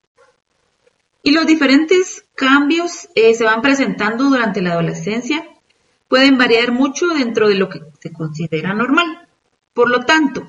[1.23, 5.47] Y los diferentes cambios eh, se van presentando durante la adolescencia
[6.07, 9.27] pueden variar mucho dentro de lo que se considera normal.
[9.73, 10.45] Por lo tanto,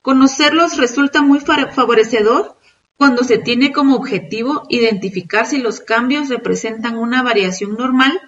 [0.00, 2.56] conocerlos resulta muy favorecedor
[2.98, 8.20] cuando se tiene como objetivo identificar si los cambios representan una variación normal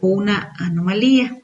[0.00, 1.40] o una anomalía.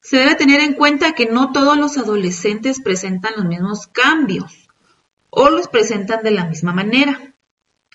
[0.00, 4.68] Se debe tener en cuenta que no todos los adolescentes presentan los mismos cambios
[5.28, 7.34] o los presentan de la misma manera,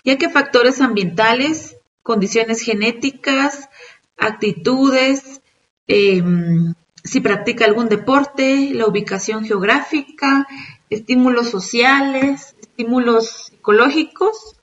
[0.04, 3.68] ya que factores ambientales, condiciones genéticas,
[4.16, 5.42] actitudes,
[5.88, 10.46] em, si practica algún deporte, la ubicación geográfica,
[10.88, 14.56] estímulos sociales, estímulos psicológicos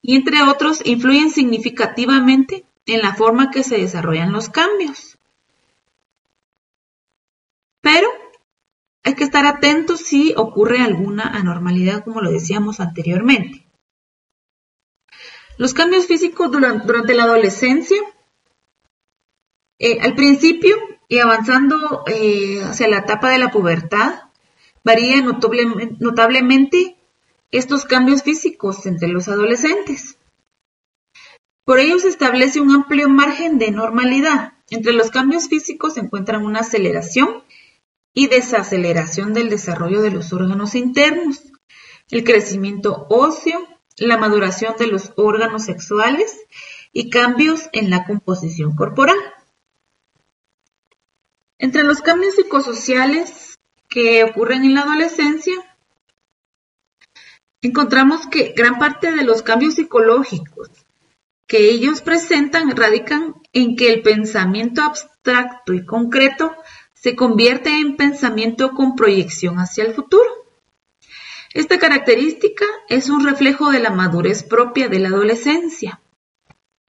[0.00, 5.16] y entre otros influyen significativamente en la forma que se desarrollan los cambios.
[7.80, 8.08] Pero
[9.04, 13.64] hay que estar atentos si ocurre alguna anormalidad, como lo decíamos anteriormente.
[15.56, 17.98] Los cambios físicos durante, la adolescencia
[19.78, 24.22] eh, al principio y avanzando eh, hacia la etapa de la pubertad,
[24.82, 26.96] varía notablemente
[27.52, 30.16] estos cambios físicos entre los adolescentes.
[31.64, 34.54] Por ello se establece un amplio margen de normalidad.
[34.70, 37.44] Entre los cambios físicos se encuentran una aceleración
[38.14, 41.42] y desaceleración del desarrollo de los órganos internos,
[42.10, 46.40] el crecimiento óseo, la maduración de los órganos sexuales
[46.92, 49.16] y cambios en la composición corporal.
[51.58, 55.54] Entre los cambios psicosociales que ocurren en la adolescencia,
[57.62, 60.70] encontramos que gran parte de los cambios psicológicos
[61.46, 66.54] que ellos presentan radican en que el pensamiento abstracto y concreto
[66.94, 70.30] se convierte en pensamiento con proyección hacia el futuro.
[71.52, 76.00] Esta característica es un reflejo de la madurez propia de la adolescencia.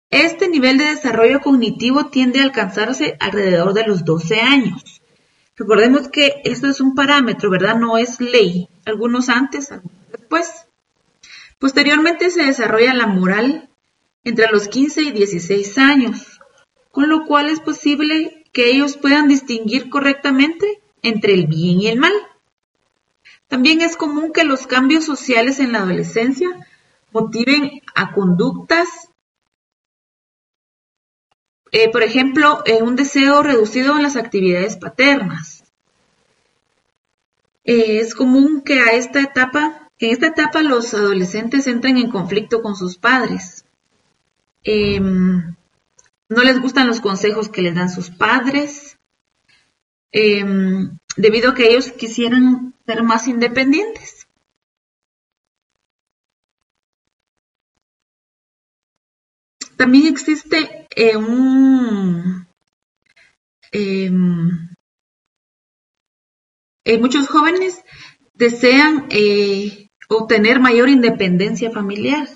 [0.10, 5.02] Este nivel de desarrollo cognitivo tiende a alcanzarse alrededor de los 12 años.
[5.58, 7.76] Recordemos que esto es un parámetro, ¿verdad?
[7.76, 8.70] No es ley.
[8.86, 10.68] Algunos antes, algunos después.
[11.60, 13.70] Posteriormente se desarrolla la moral
[14.24, 16.40] entre los 15 y 16 años,
[16.92, 22.00] con lo cual es posible que ellos puedan distinguir correctamente entre el bien y el
[22.00, 22.14] mal.
[23.50, 26.50] También es común que los cambios sociales en la adolescencia
[27.12, 29.10] motiven a conductas
[31.76, 35.64] eh, por ejemplo, eh, un deseo reducido en las actividades paternas.
[37.64, 42.62] Eh, es común que a esta etapa, en esta etapa los adolescentes entren en conflicto
[42.62, 43.66] con sus padres.
[44.64, 45.56] Em,
[46.30, 48.98] no les gustan los consejos que les dan sus padres,
[50.12, 54.28] em, debido a que ellos quisieran ser más independientes.
[59.78, 62.48] También existe eh, un...
[63.72, 64.70] Em,
[66.86, 67.84] eh, muchos jóvenes
[68.34, 72.28] desean eh, obtener mayor independencia familiar.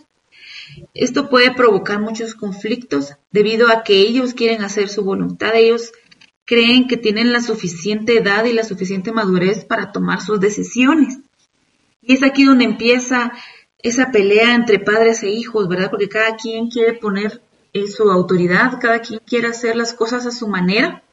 [0.94, 5.92] Esto puede provocar muchos conflictos debido a que ellos quieren hacer su voluntad, ellos
[6.46, 11.20] creen que tienen la suficiente edad y la suficiente madurez para tomar sus decisiones.
[12.02, 13.34] Y es aquí donde empieza
[13.80, 15.90] esa pelea entre padres e hijos, ¿verdad?
[15.90, 17.42] Porque cada quien quiere poner
[17.74, 21.04] eh, su autoridad, cada quien quiere hacer las cosas a su manera,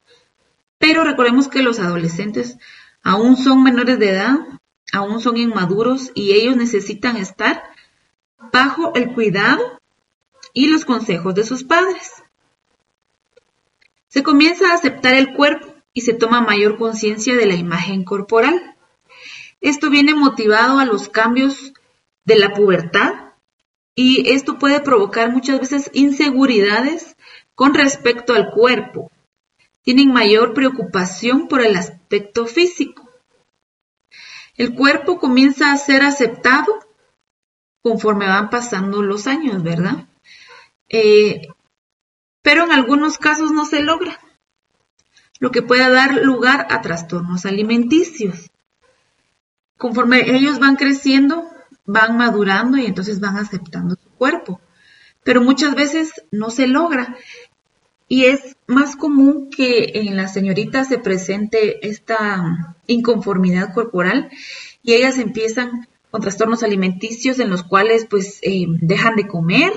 [0.78, 2.58] pero recordemos que los adolescentes
[3.02, 4.36] aún son menores de edad,
[4.94, 7.64] aún son inmaduros y ellos necesitan estar
[8.52, 9.80] bajo el cuidado
[10.52, 12.22] y los consejos de sus padres.
[14.06, 18.76] Se comienza a aceptar el cuerpo y se toma mayor conciencia de la imagen corporal.
[19.60, 21.72] Esto viene motivado a los cambios
[22.24, 23.32] de la pubertad
[23.96, 27.16] y esto puede provocar muchas veces inseguridades
[27.56, 29.10] con respecto al cuerpo.
[29.82, 33.03] Tienen mayor preocupación por el aspecto físico.
[34.56, 36.72] El cuerpo comienza a ser aceptado
[37.82, 40.06] conforme van pasando los años, ¿verdad?
[40.88, 41.48] Eh,
[42.42, 44.20] pero en algunos casos no se logra,
[45.40, 48.50] lo que puede dar lugar a trastornos alimenticios.
[49.76, 51.50] Conforme ellos van creciendo,
[51.84, 54.60] van madurando y entonces van aceptando su cuerpo.
[55.24, 57.16] Pero muchas veces no se logra.
[58.06, 64.30] Y es más común que en las señoritas se presente esta inconformidad corporal
[64.82, 69.72] y ellas empiezan con trastornos alimenticios en los cuales pues eh, dejan de comer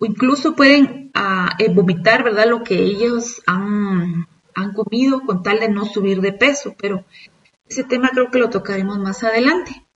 [0.00, 2.46] o incluso pueden ah, eh, vomitar, ¿verdad?
[2.46, 4.26] Lo que ellos han
[4.74, 7.04] comido con tal de no subir de peso, pero
[7.68, 9.86] ese tema creo que lo tocaremos más adelante.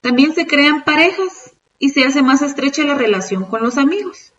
[0.00, 4.34] También se crean parejas y se hace más estrecha la relación con los amigos,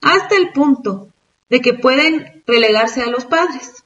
[0.00, 1.08] hasta el punto
[1.48, 3.84] de que pueden relegarse a los padres.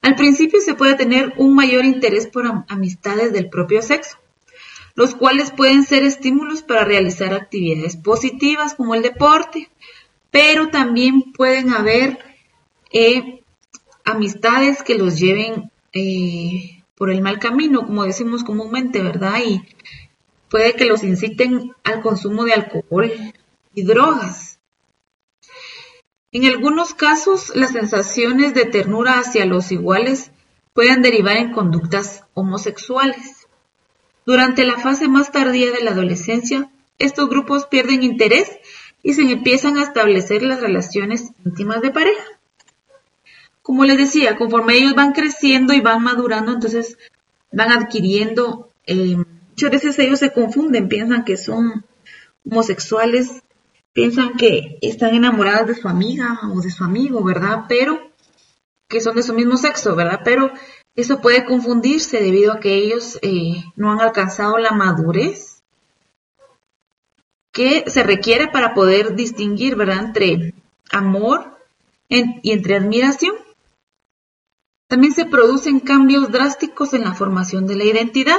[0.00, 4.18] Al principio se puede tener un mayor interés por amistades del propio sexo,
[4.94, 9.70] los cuales pueden ser estímulos para realizar actividades positivas como el deporte,
[10.30, 12.18] pero también pueden haber
[12.90, 13.42] eh,
[14.04, 19.40] amistades que los lleven eh, por el mal camino, como decimos comúnmente, ¿verdad?
[19.46, 19.62] Y
[20.48, 23.12] puede que los inciten al consumo de alcohol
[23.74, 24.58] y drogas.
[26.32, 30.30] En algunos casos, las sensaciones de ternura hacia los iguales
[30.72, 33.46] pueden derivar en conductas homosexuales.
[34.24, 38.50] Durante la fase más tardía de la adolescencia, estos grupos pierden interés
[39.02, 42.24] y se empiezan a establecer las relaciones íntimas de pareja.
[43.60, 46.96] Como les decía, conforme ellos van creciendo y van madurando, entonces
[47.52, 49.16] van adquiriendo, eh,
[49.50, 51.84] muchas veces ellos se confunden, piensan que son
[52.48, 53.41] homosexuales
[53.92, 57.64] piensan que están enamoradas de su amiga o de su amigo, ¿verdad?
[57.68, 58.00] Pero
[58.88, 60.20] que son de su mismo sexo, ¿verdad?
[60.24, 60.52] Pero
[60.94, 65.62] eso puede confundirse debido a que ellos eh, no han alcanzado la madurez
[67.52, 70.04] que se requiere para poder distinguir, ¿verdad?
[70.06, 70.54] Entre
[70.90, 71.58] amor
[72.08, 73.34] y entre admiración.
[74.86, 78.38] También se producen cambios drásticos en la formación de la identidad,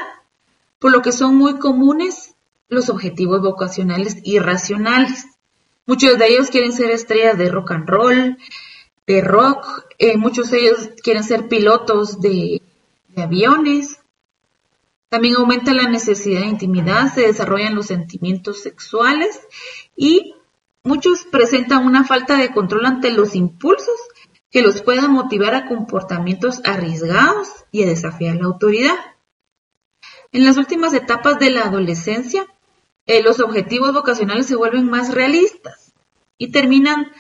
[0.78, 2.36] por lo que son muy comunes
[2.68, 5.26] los objetivos vocacionales irracionales.
[5.86, 8.38] Muchos de ellos quieren ser estrellas de rock and roll,
[9.06, 12.62] de rock, eh, muchos de ellos quieren ser pilotos de,
[13.18, 14.00] aviones.
[15.10, 19.42] También aumenta la necesidad de intimidad, se desarrollan los sentimientos sexuales
[19.96, 20.34] y
[20.84, 23.96] muchos presentan una falta de control ante los impulsos
[24.50, 28.96] que los puedan motivar a comportamientos arriesgados y a desafiar la autoridad.
[30.32, 32.48] En las últimas etapas de la adolescencia,
[33.06, 35.94] eh, los objetivos vocacionales se vuelven más realistas
[36.38, 37.12] y terminan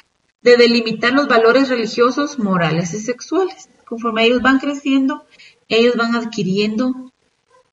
[0.41, 3.69] de delimitar los valores religiosos, morales y sexuales.
[3.85, 5.25] Conforme ellos van creciendo,
[5.67, 7.11] ellos van adquiriendo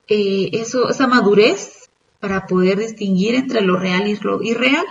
[0.09, 1.91] eh, esa madurez
[2.21, 4.87] para poder distinguir entre lo real y lo irreal.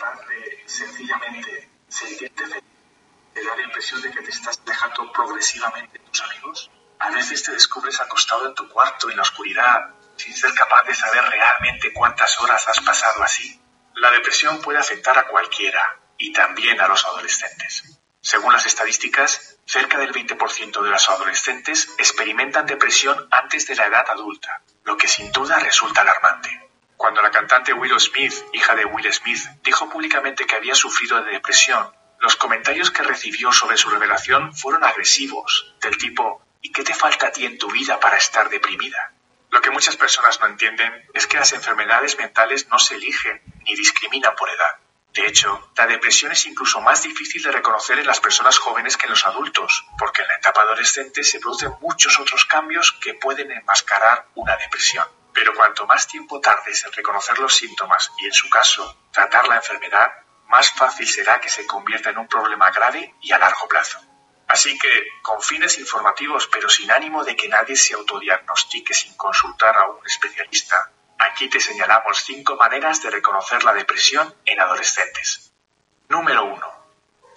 [0.00, 2.64] Incapaz de sencillamente sentirte feliz,
[3.34, 6.70] te da la impresión de que te estás alejando progresivamente de tus amigos.
[6.98, 10.94] A veces te descubres acostado en tu cuarto en la oscuridad, sin ser capaz de
[10.94, 13.60] saber realmente cuántas horas has pasado así.
[13.94, 17.98] La depresión puede afectar a cualquiera y también a los adolescentes.
[18.22, 24.04] Según las estadísticas, cerca del 20% de los adolescentes experimentan depresión antes de la edad
[24.10, 26.69] adulta, lo que sin duda resulta alarmante.
[27.00, 31.32] Cuando la cantante Willow Smith, hija de Will Smith, dijo públicamente que había sufrido de
[31.32, 36.92] depresión, los comentarios que recibió sobre su revelación fueron agresivos, del tipo ¿y qué te
[36.92, 39.14] falta a ti en tu vida para estar deprimida?
[39.48, 43.74] Lo que muchas personas no entienden es que las enfermedades mentales no se eligen ni
[43.76, 44.76] discriminan por edad.
[45.14, 49.06] De hecho, la depresión es incluso más difícil de reconocer en las personas jóvenes que
[49.06, 53.50] en los adultos, porque en la etapa adolescente se producen muchos otros cambios que pueden
[53.52, 55.06] enmascarar una depresión.
[55.32, 59.56] Pero cuanto más tiempo tardes en reconocer los síntomas y, en su caso, tratar la
[59.56, 60.12] enfermedad,
[60.48, 64.00] más fácil será que se convierta en un problema grave y a largo plazo.
[64.48, 69.76] Así que, con fines informativos pero sin ánimo de que nadie se autodiagnostique sin consultar
[69.76, 75.52] a un especialista, aquí te señalamos cinco maneras de reconocer la depresión en adolescentes.
[76.08, 76.80] Número 1.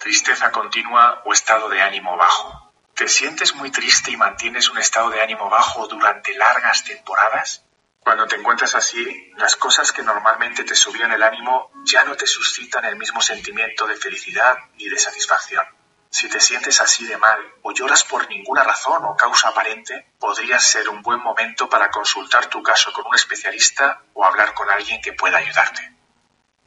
[0.00, 2.72] Tristeza continua o estado de ánimo bajo.
[2.94, 7.63] ¿Te sientes muy triste y mantienes un estado de ánimo bajo durante largas temporadas?
[8.04, 12.26] Cuando te encuentras así, las cosas que normalmente te subían el ánimo ya no te
[12.26, 15.64] suscitan el mismo sentimiento de felicidad ni de satisfacción.
[16.10, 20.58] Si te sientes así de mal o lloras por ninguna razón o causa aparente, podría
[20.58, 25.00] ser un buen momento para consultar tu caso con un especialista o hablar con alguien
[25.00, 25.96] que pueda ayudarte.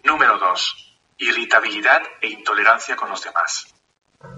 [0.04, 1.00] Número 2.
[1.20, 3.77] Irritabilidad e intolerancia con los demás.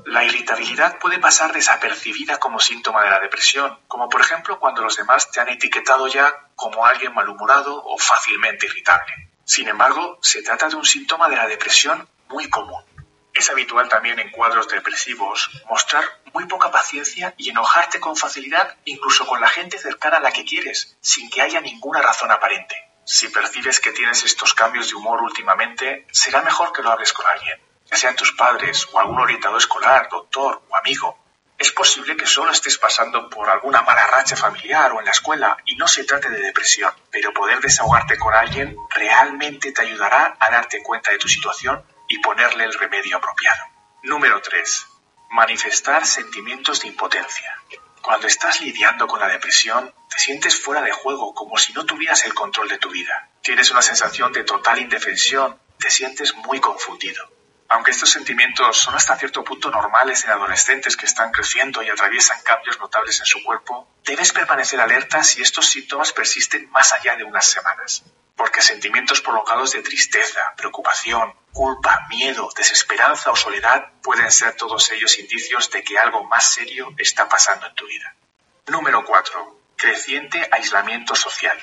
[0.05, 4.97] La irritabilidad puede pasar desapercibida como síntoma de la depresión, como por ejemplo cuando los
[4.97, 9.29] demás te han etiquetado ya como alguien malhumorado o fácilmente irritable.
[9.45, 12.83] Sin embargo, se trata de un síntoma de la depresión muy común.
[13.33, 16.03] Es habitual también en cuadros depresivos mostrar
[16.33, 20.43] muy poca paciencia y enojarte con facilidad incluso con la gente cercana a la que
[20.43, 22.75] quieres, sin que haya ninguna razón aparente.
[23.05, 27.25] Si percibes que tienes estos cambios de humor últimamente, será mejor que lo hables con
[27.27, 31.17] alguien ya sean tus padres o algún orientador escolar, doctor o amigo.
[31.57, 35.57] Es posible que solo estés pasando por alguna mala racha familiar o en la escuela
[35.65, 40.49] y no se trate de depresión, pero poder desahogarte con alguien realmente te ayudará a
[40.49, 43.61] darte cuenta de tu situación y ponerle el remedio apropiado.
[44.03, 44.87] Número 3.
[45.31, 47.53] Manifestar sentimientos de impotencia.
[48.01, 52.23] Cuando estás lidiando con la depresión, te sientes fuera de juego, como si no tuvieras
[52.25, 53.29] el control de tu vida.
[53.41, 57.38] Tienes una sensación de total indefensión, te sientes muy confundido.
[57.71, 62.41] Aunque estos sentimientos son hasta cierto punto normales en adolescentes que están creciendo y atraviesan
[62.41, 67.23] cambios notables en su cuerpo, debes permanecer alerta si estos síntomas persisten más allá de
[67.23, 68.03] unas semanas.
[68.35, 75.19] Porque sentimientos prolongados de tristeza, preocupación, culpa, miedo, desesperanza o soledad pueden ser todos ellos
[75.19, 78.15] indicios de que algo más serio está pasando en tu vida.
[78.67, 79.59] Número 4.
[79.75, 81.59] Creciente aislamiento social.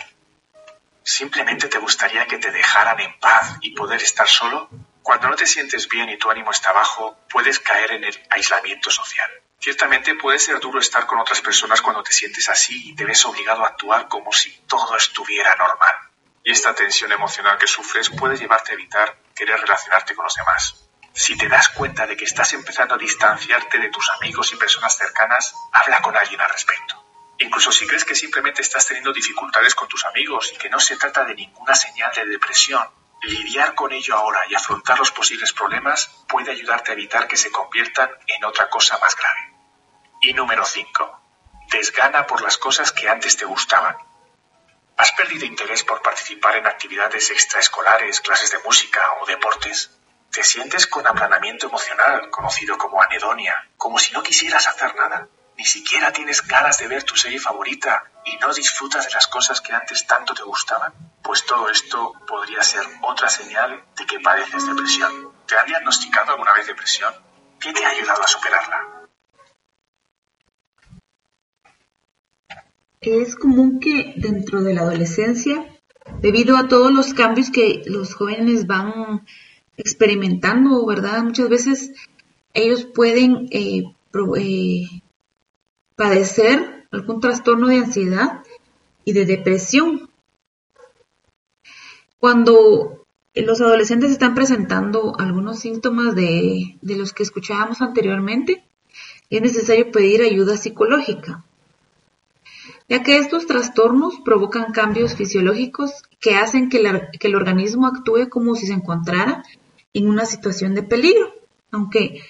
[1.03, 4.69] ¿Simplemente te gustaría que te dejaran en paz y poder estar solo?
[5.07, 8.91] Cuando no te sientes bien y tu ánimo está bajo, puedes caer en el aislamiento
[8.91, 9.31] social.
[9.61, 13.25] Ciertamente puede ser duro estar con otras personas cuando te sientes así y te ves
[13.25, 15.95] obligado a actuar como si todo estuviera normal.
[16.43, 20.89] Y esta tensión emocional que sufres puede llevarte a evitar querer relacionarte con los demás.
[21.13, 24.97] Si te das cuenta de que estás empezando a distanciarte de tus amigos y personas
[24.97, 27.01] cercanas, habla con alguien al respecto.
[27.39, 30.97] Incluso si crees que simplemente estás teniendo dificultades con tus amigos y que no se
[30.97, 32.85] trata de ninguna señal de depresión,
[33.27, 37.51] Lidiar con ello ahora y afrontar los posibles problemas puede ayudarte a evitar que se
[37.51, 39.53] conviertan en otra cosa más grave.
[40.21, 41.21] Y número 5.
[41.69, 43.97] Desgana por las cosas que antes te gustaban.
[44.97, 49.91] ¿Has perdido interés por participar en actividades extraescolares, clases de música o deportes?
[50.31, 55.27] ¿Te sientes con aplanamiento emocional, conocido como anedonia, como si no quisieras hacer nada?
[55.57, 59.61] ¿Ni siquiera tienes ganas de ver tu serie favorita y no disfrutas de las cosas
[59.61, 60.93] que antes tanto te gustaban?
[61.23, 65.33] Pues todo esto podría ser otra señal de que padeces depresión.
[65.47, 67.15] ¿Te han diagnosticado alguna vez depresión?
[67.59, 68.97] ¿Qué te ha ayudado a superarla?
[73.01, 75.65] Es común que dentro de la adolescencia,
[76.21, 79.27] debido a todos los cambios que los jóvenes van
[79.77, 81.23] experimentando, ¿verdad?
[81.23, 81.93] Muchas veces
[82.53, 83.85] ellos pueden eh,
[84.39, 85.03] eh,
[85.97, 88.43] padecer algún trastorno de ansiedad
[89.05, 90.11] y de depresión.
[92.19, 98.65] Cuando los adolescentes están presentando algunos síntomas de, los que escuchábamos anteriormente,
[99.31, 101.45] es necesario pedir ayuda psicológica,
[102.89, 108.67] ya que estos trastornos provocan cambios fisiológicos que hacen que, el organismo actúe como si
[108.67, 109.43] se encontrara
[109.93, 111.35] en una situación de peligro,
[111.71, 112.23] aunque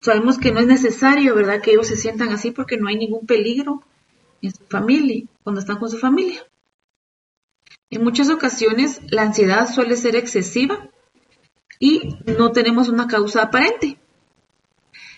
[0.00, 3.26] sabemos que no es necesario, ¿verdad?, que ellos se sientan así porque no hay ningún
[3.26, 3.82] peligro
[4.42, 6.46] en su familia, cuando están con su familia.
[7.90, 10.88] En muchas ocasiones la ansiedad suele ser excesiva
[11.78, 13.98] y no tenemos una causa aparente.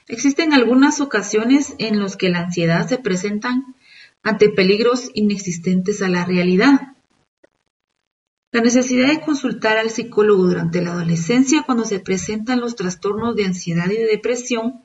[0.08, 3.62] Existen algunas ocasiones en las que la ansiedad se presenta
[4.22, 6.96] ante peligros inexistentes a la realidad.
[8.52, 13.46] La necesidad de consultar al psicólogo durante la adolescencia cuando se presentan los trastornos de
[13.46, 14.82] ansiedad y de depresión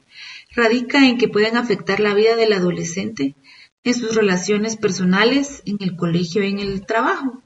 [0.56, 3.36] radica en que pueden afectar la vida del adolescente
[3.84, 7.44] en sus relaciones personales, en el colegio y en el trabajo.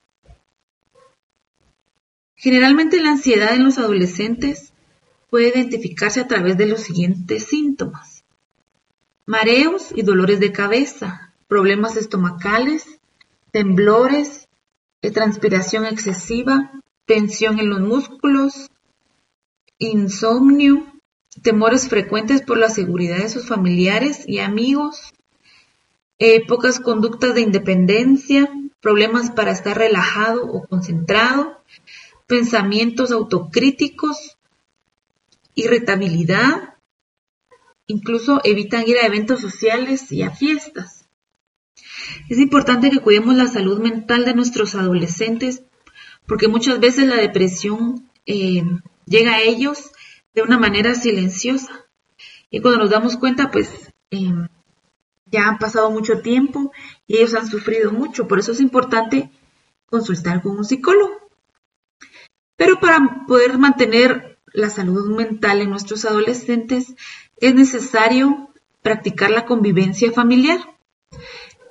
[2.36, 4.74] Generalmente la ansiedad en los adolescentes
[5.32, 8.24] puede identificarse a través de los siguientes síntomas.
[9.26, 13.00] Mareos y dolores de cabeza, problemas estomacales,
[13.52, 14.48] temblores,
[15.10, 16.72] transpiración excesiva,
[17.06, 18.70] tensión en los músculos,
[19.80, 20.86] insomnio,
[21.42, 25.14] temores frecuentes por la seguridad de sus familiares y amigos,
[26.20, 28.48] eh, pocas conductas de independencia,
[28.80, 31.64] problemas para estar relajado o concentrado,
[32.28, 34.38] pensamientos autocríticos,
[35.56, 36.76] irritabilidad,
[37.88, 41.01] incluso evitan ir a eventos sociales y a fiestas.
[42.30, 45.64] Es importante que cuidemos la salud mental de nuestros adolescentes
[46.26, 48.64] porque muchas veces la depresión eh,
[49.06, 49.92] llega a ellos
[50.34, 51.86] de una manera silenciosa.
[52.50, 53.70] Y cuando nos damos cuenta, pues
[54.12, 54.34] eh,
[55.26, 56.72] ya han pasado mucho tiempo
[57.08, 58.28] y ellos han sufrido mucho.
[58.28, 59.32] Por eso es importante
[59.86, 61.12] consultar con un psicólogo.
[62.56, 66.94] Pero para poder mantener la salud mental en nuestros adolescentes
[67.38, 68.50] es necesario
[68.82, 70.60] practicar la convivencia familiar.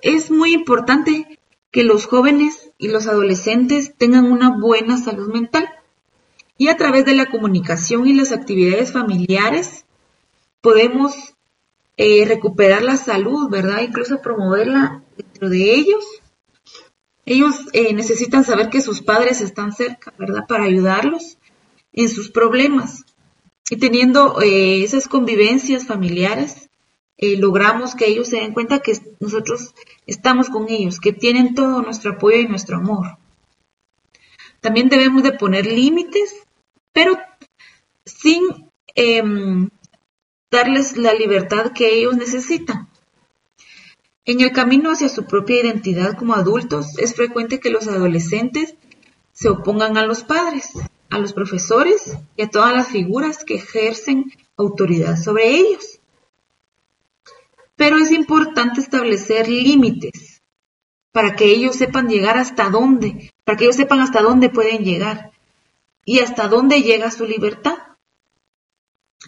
[0.02, 1.38] Es muy importante
[1.70, 5.68] que los jóvenes y los adolescentes tengan una buena salud mental
[6.58, 9.84] y a través de la comunicación y las actividades familiares
[10.60, 11.14] podemos
[11.96, 13.82] eh, recuperar la salud, ¿verdad?
[13.82, 16.04] Incluso promoverla dentro de ellos
[17.30, 20.46] ellos eh, necesitan saber que sus padres están cerca, ¿verdad?
[20.48, 21.38] Para ayudarlos
[21.92, 23.04] en sus problemas.
[23.70, 26.69] Y teniendo eh, esas convivencias familiares,
[27.22, 29.74] eh, logramos que ellos se den cuenta que nosotros
[30.06, 33.18] estamos con ellos, que tienen todo nuestro apoyo y nuestro amor.
[34.60, 36.34] También debemos de poner límites,
[36.92, 37.18] pero
[38.06, 39.68] sin em,
[40.50, 42.88] darles la libertad que ellos necesitan.
[44.24, 48.76] En el camino hacia su propia identidad como adultos, es frecuente que los adolescentes
[49.32, 50.70] se opongan a los padres,
[51.10, 55.99] a los profesores y a todas las figuras que ejercen autoridad sobre ellos.
[57.80, 60.42] Pero es importante establecer límites
[61.12, 65.30] para que ellos sepan llegar hasta dónde, para que ellos sepan hasta dónde pueden llegar
[66.04, 67.78] y hasta dónde llega su libertad.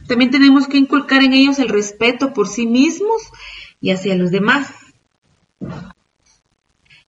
[0.06, 3.22] También tenemos que inculcar en ellos el respeto por sí mismos
[3.80, 4.70] y hacia los demás.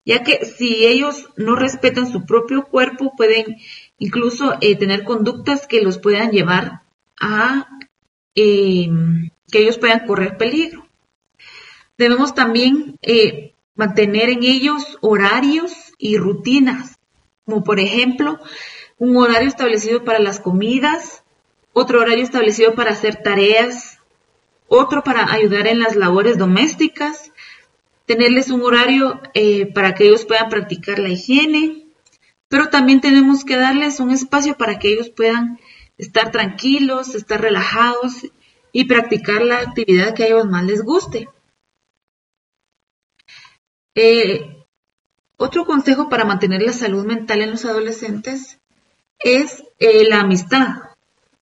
[0.06, 3.58] Ya que si ellos no respetan su propio cuerpo, pueden
[3.98, 6.84] incluso eh, tener conductas que los puedan llevar
[7.20, 7.68] a
[8.34, 8.88] eh,
[9.52, 10.83] que ellos puedan correr peligro.
[11.96, 16.98] Debemos también eh, mantener en ellos horarios y rutinas,
[17.44, 18.40] como por ejemplo
[18.98, 21.24] un horario establecido para las comidas,
[21.72, 23.98] otro horario establecido para hacer tareas,
[24.68, 27.32] otro para ayudar en las labores domésticas,
[28.06, 31.86] tenerles un horario eh, para que ellos puedan practicar la higiene,
[32.48, 35.58] pero también tenemos que darles un espacio para que ellos puedan
[35.98, 38.26] estar tranquilos, estar relajados
[38.72, 41.28] y practicar la actividad que a ellos más les guste.
[43.94, 44.64] Eh,
[45.36, 48.58] otro consejo para mantener la salud mental en los adolescentes
[49.18, 50.76] es eh, la amistad.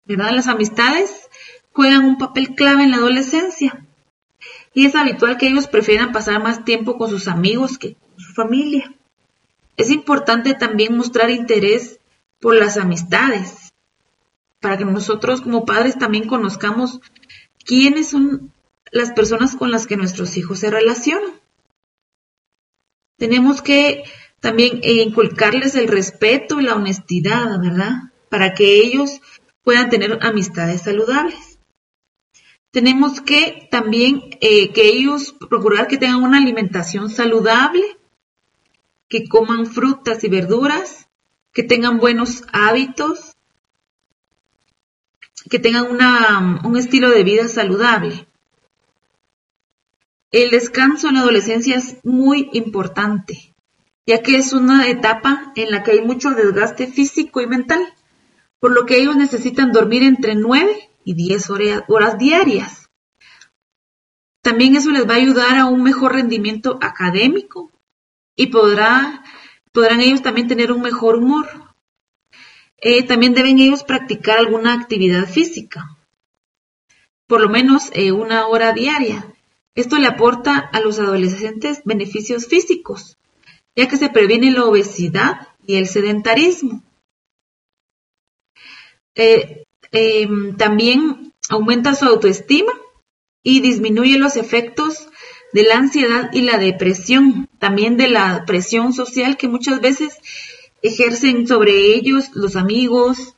[0.04, 0.32] ¿verdad?
[0.32, 1.28] Las amistades
[1.72, 3.86] juegan un papel clave en la adolescencia
[4.74, 8.32] y es habitual que ellos prefieran pasar más tiempo con sus amigos que con su
[8.32, 8.94] familia.
[9.76, 11.98] Es importante también mostrar interés
[12.40, 13.72] por las amistades,
[14.60, 17.00] para que nosotros como padres también conozcamos
[17.64, 18.52] quiénes son
[18.90, 21.41] las personas con las que nuestros hijos se relacionan.
[23.22, 24.02] Tenemos que
[24.40, 28.10] también inculcarles el respeto y la honestidad, ¿verdad?
[28.28, 29.20] Para que ellos
[29.62, 31.60] puedan tener amistades saludables.
[32.72, 37.96] Tenemos que también eh, que ellos procurar que tengan una alimentación saludable,
[39.08, 41.08] que coman frutas y verduras,
[41.52, 43.36] que tengan buenos hábitos,
[45.48, 45.86] que tengan
[46.64, 48.26] un estilo de vida saludable.
[50.32, 53.54] El descanso en la adolescencia es muy importante,
[54.06, 57.80] ya que es una etapa en la que hay mucho desgaste físico y mental,
[58.58, 61.50] por lo que ellos necesitan dormir entre 9 y 10
[61.86, 62.88] horas diarias.
[64.40, 67.70] También eso les va a ayudar a un mejor rendimiento académico
[68.34, 69.22] y podrá,
[69.70, 71.46] podrán ellos también tener un mejor humor.
[72.78, 75.98] Eh, también deben ellos practicar alguna actividad física,
[77.26, 79.32] por lo menos eh, una hora diaria,
[79.74, 83.18] esto le aporta a los adolescentes beneficios físicos,
[83.74, 86.82] ya que se previene la obesidad y el sedentarismo.
[89.14, 92.72] Eh, em, también aumenta su autoestima
[93.42, 95.08] y disminuye los efectos
[95.52, 100.18] de la ansiedad y la depresión, también de la presión social que muchas veces
[100.82, 103.36] ejercen sobre ellos los amigos,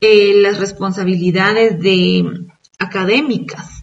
[0.00, 2.46] eh, las responsabilidades de
[2.78, 3.79] académicas.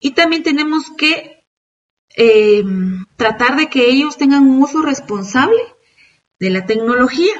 [0.00, 1.44] Y también tenemos que
[2.16, 2.64] eh,
[3.16, 5.60] tratar de que ellos tengan un uso responsable
[6.38, 7.34] de la tecnología.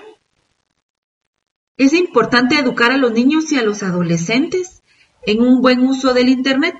[1.77, 4.83] Es importante educar a los niños y a los adolescentes
[5.23, 6.75] en un buen uso del Internet,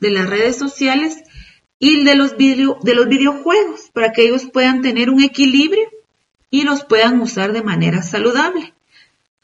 [0.00, 1.24] de las redes sociales
[1.78, 5.88] y de los, de los videojuegos para que ellos puedan tener un equilibrio
[6.50, 8.72] y los puedan usar de manera saludable.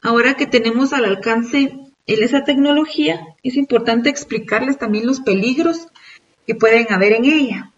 [0.01, 5.89] Ahora que tenemos al alcance en esa tecnología, es importante explicarles también los peligros
[6.47, 7.73] que pueden haber en ella.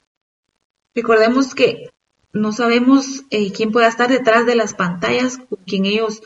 [0.95, 1.91] Recordemos que
[2.33, 6.23] no sabemos eh, quién pueda estar detrás de las pantallas con quien ellos,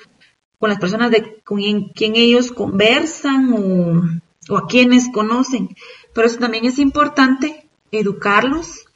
[0.58, 5.74] con las personas de con quien, ellos conversan o, a quienes conocen.
[6.14, 8.86] Pero eso también es importante educarlos,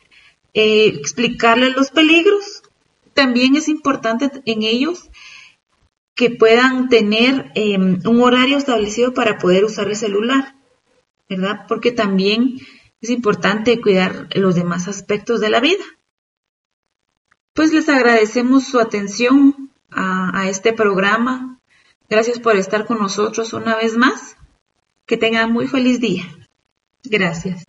[0.54, 2.62] eh, explicarles los peligros.
[3.14, 5.10] También es importante en ellos
[6.14, 10.54] que puedan tener em, un horario establecido para poder usar el celular,
[11.28, 11.66] ¿verdad?
[11.68, 12.58] Porque también
[13.00, 15.84] es importante cuidar los demás aspectos de la vida.
[17.54, 21.58] Pues les agradecemos su atención a, a este programa.
[22.08, 24.36] Gracias por estar con nosotros una vez más.
[25.06, 26.24] Que tengan muy feliz día.
[27.02, 27.66] Gracias.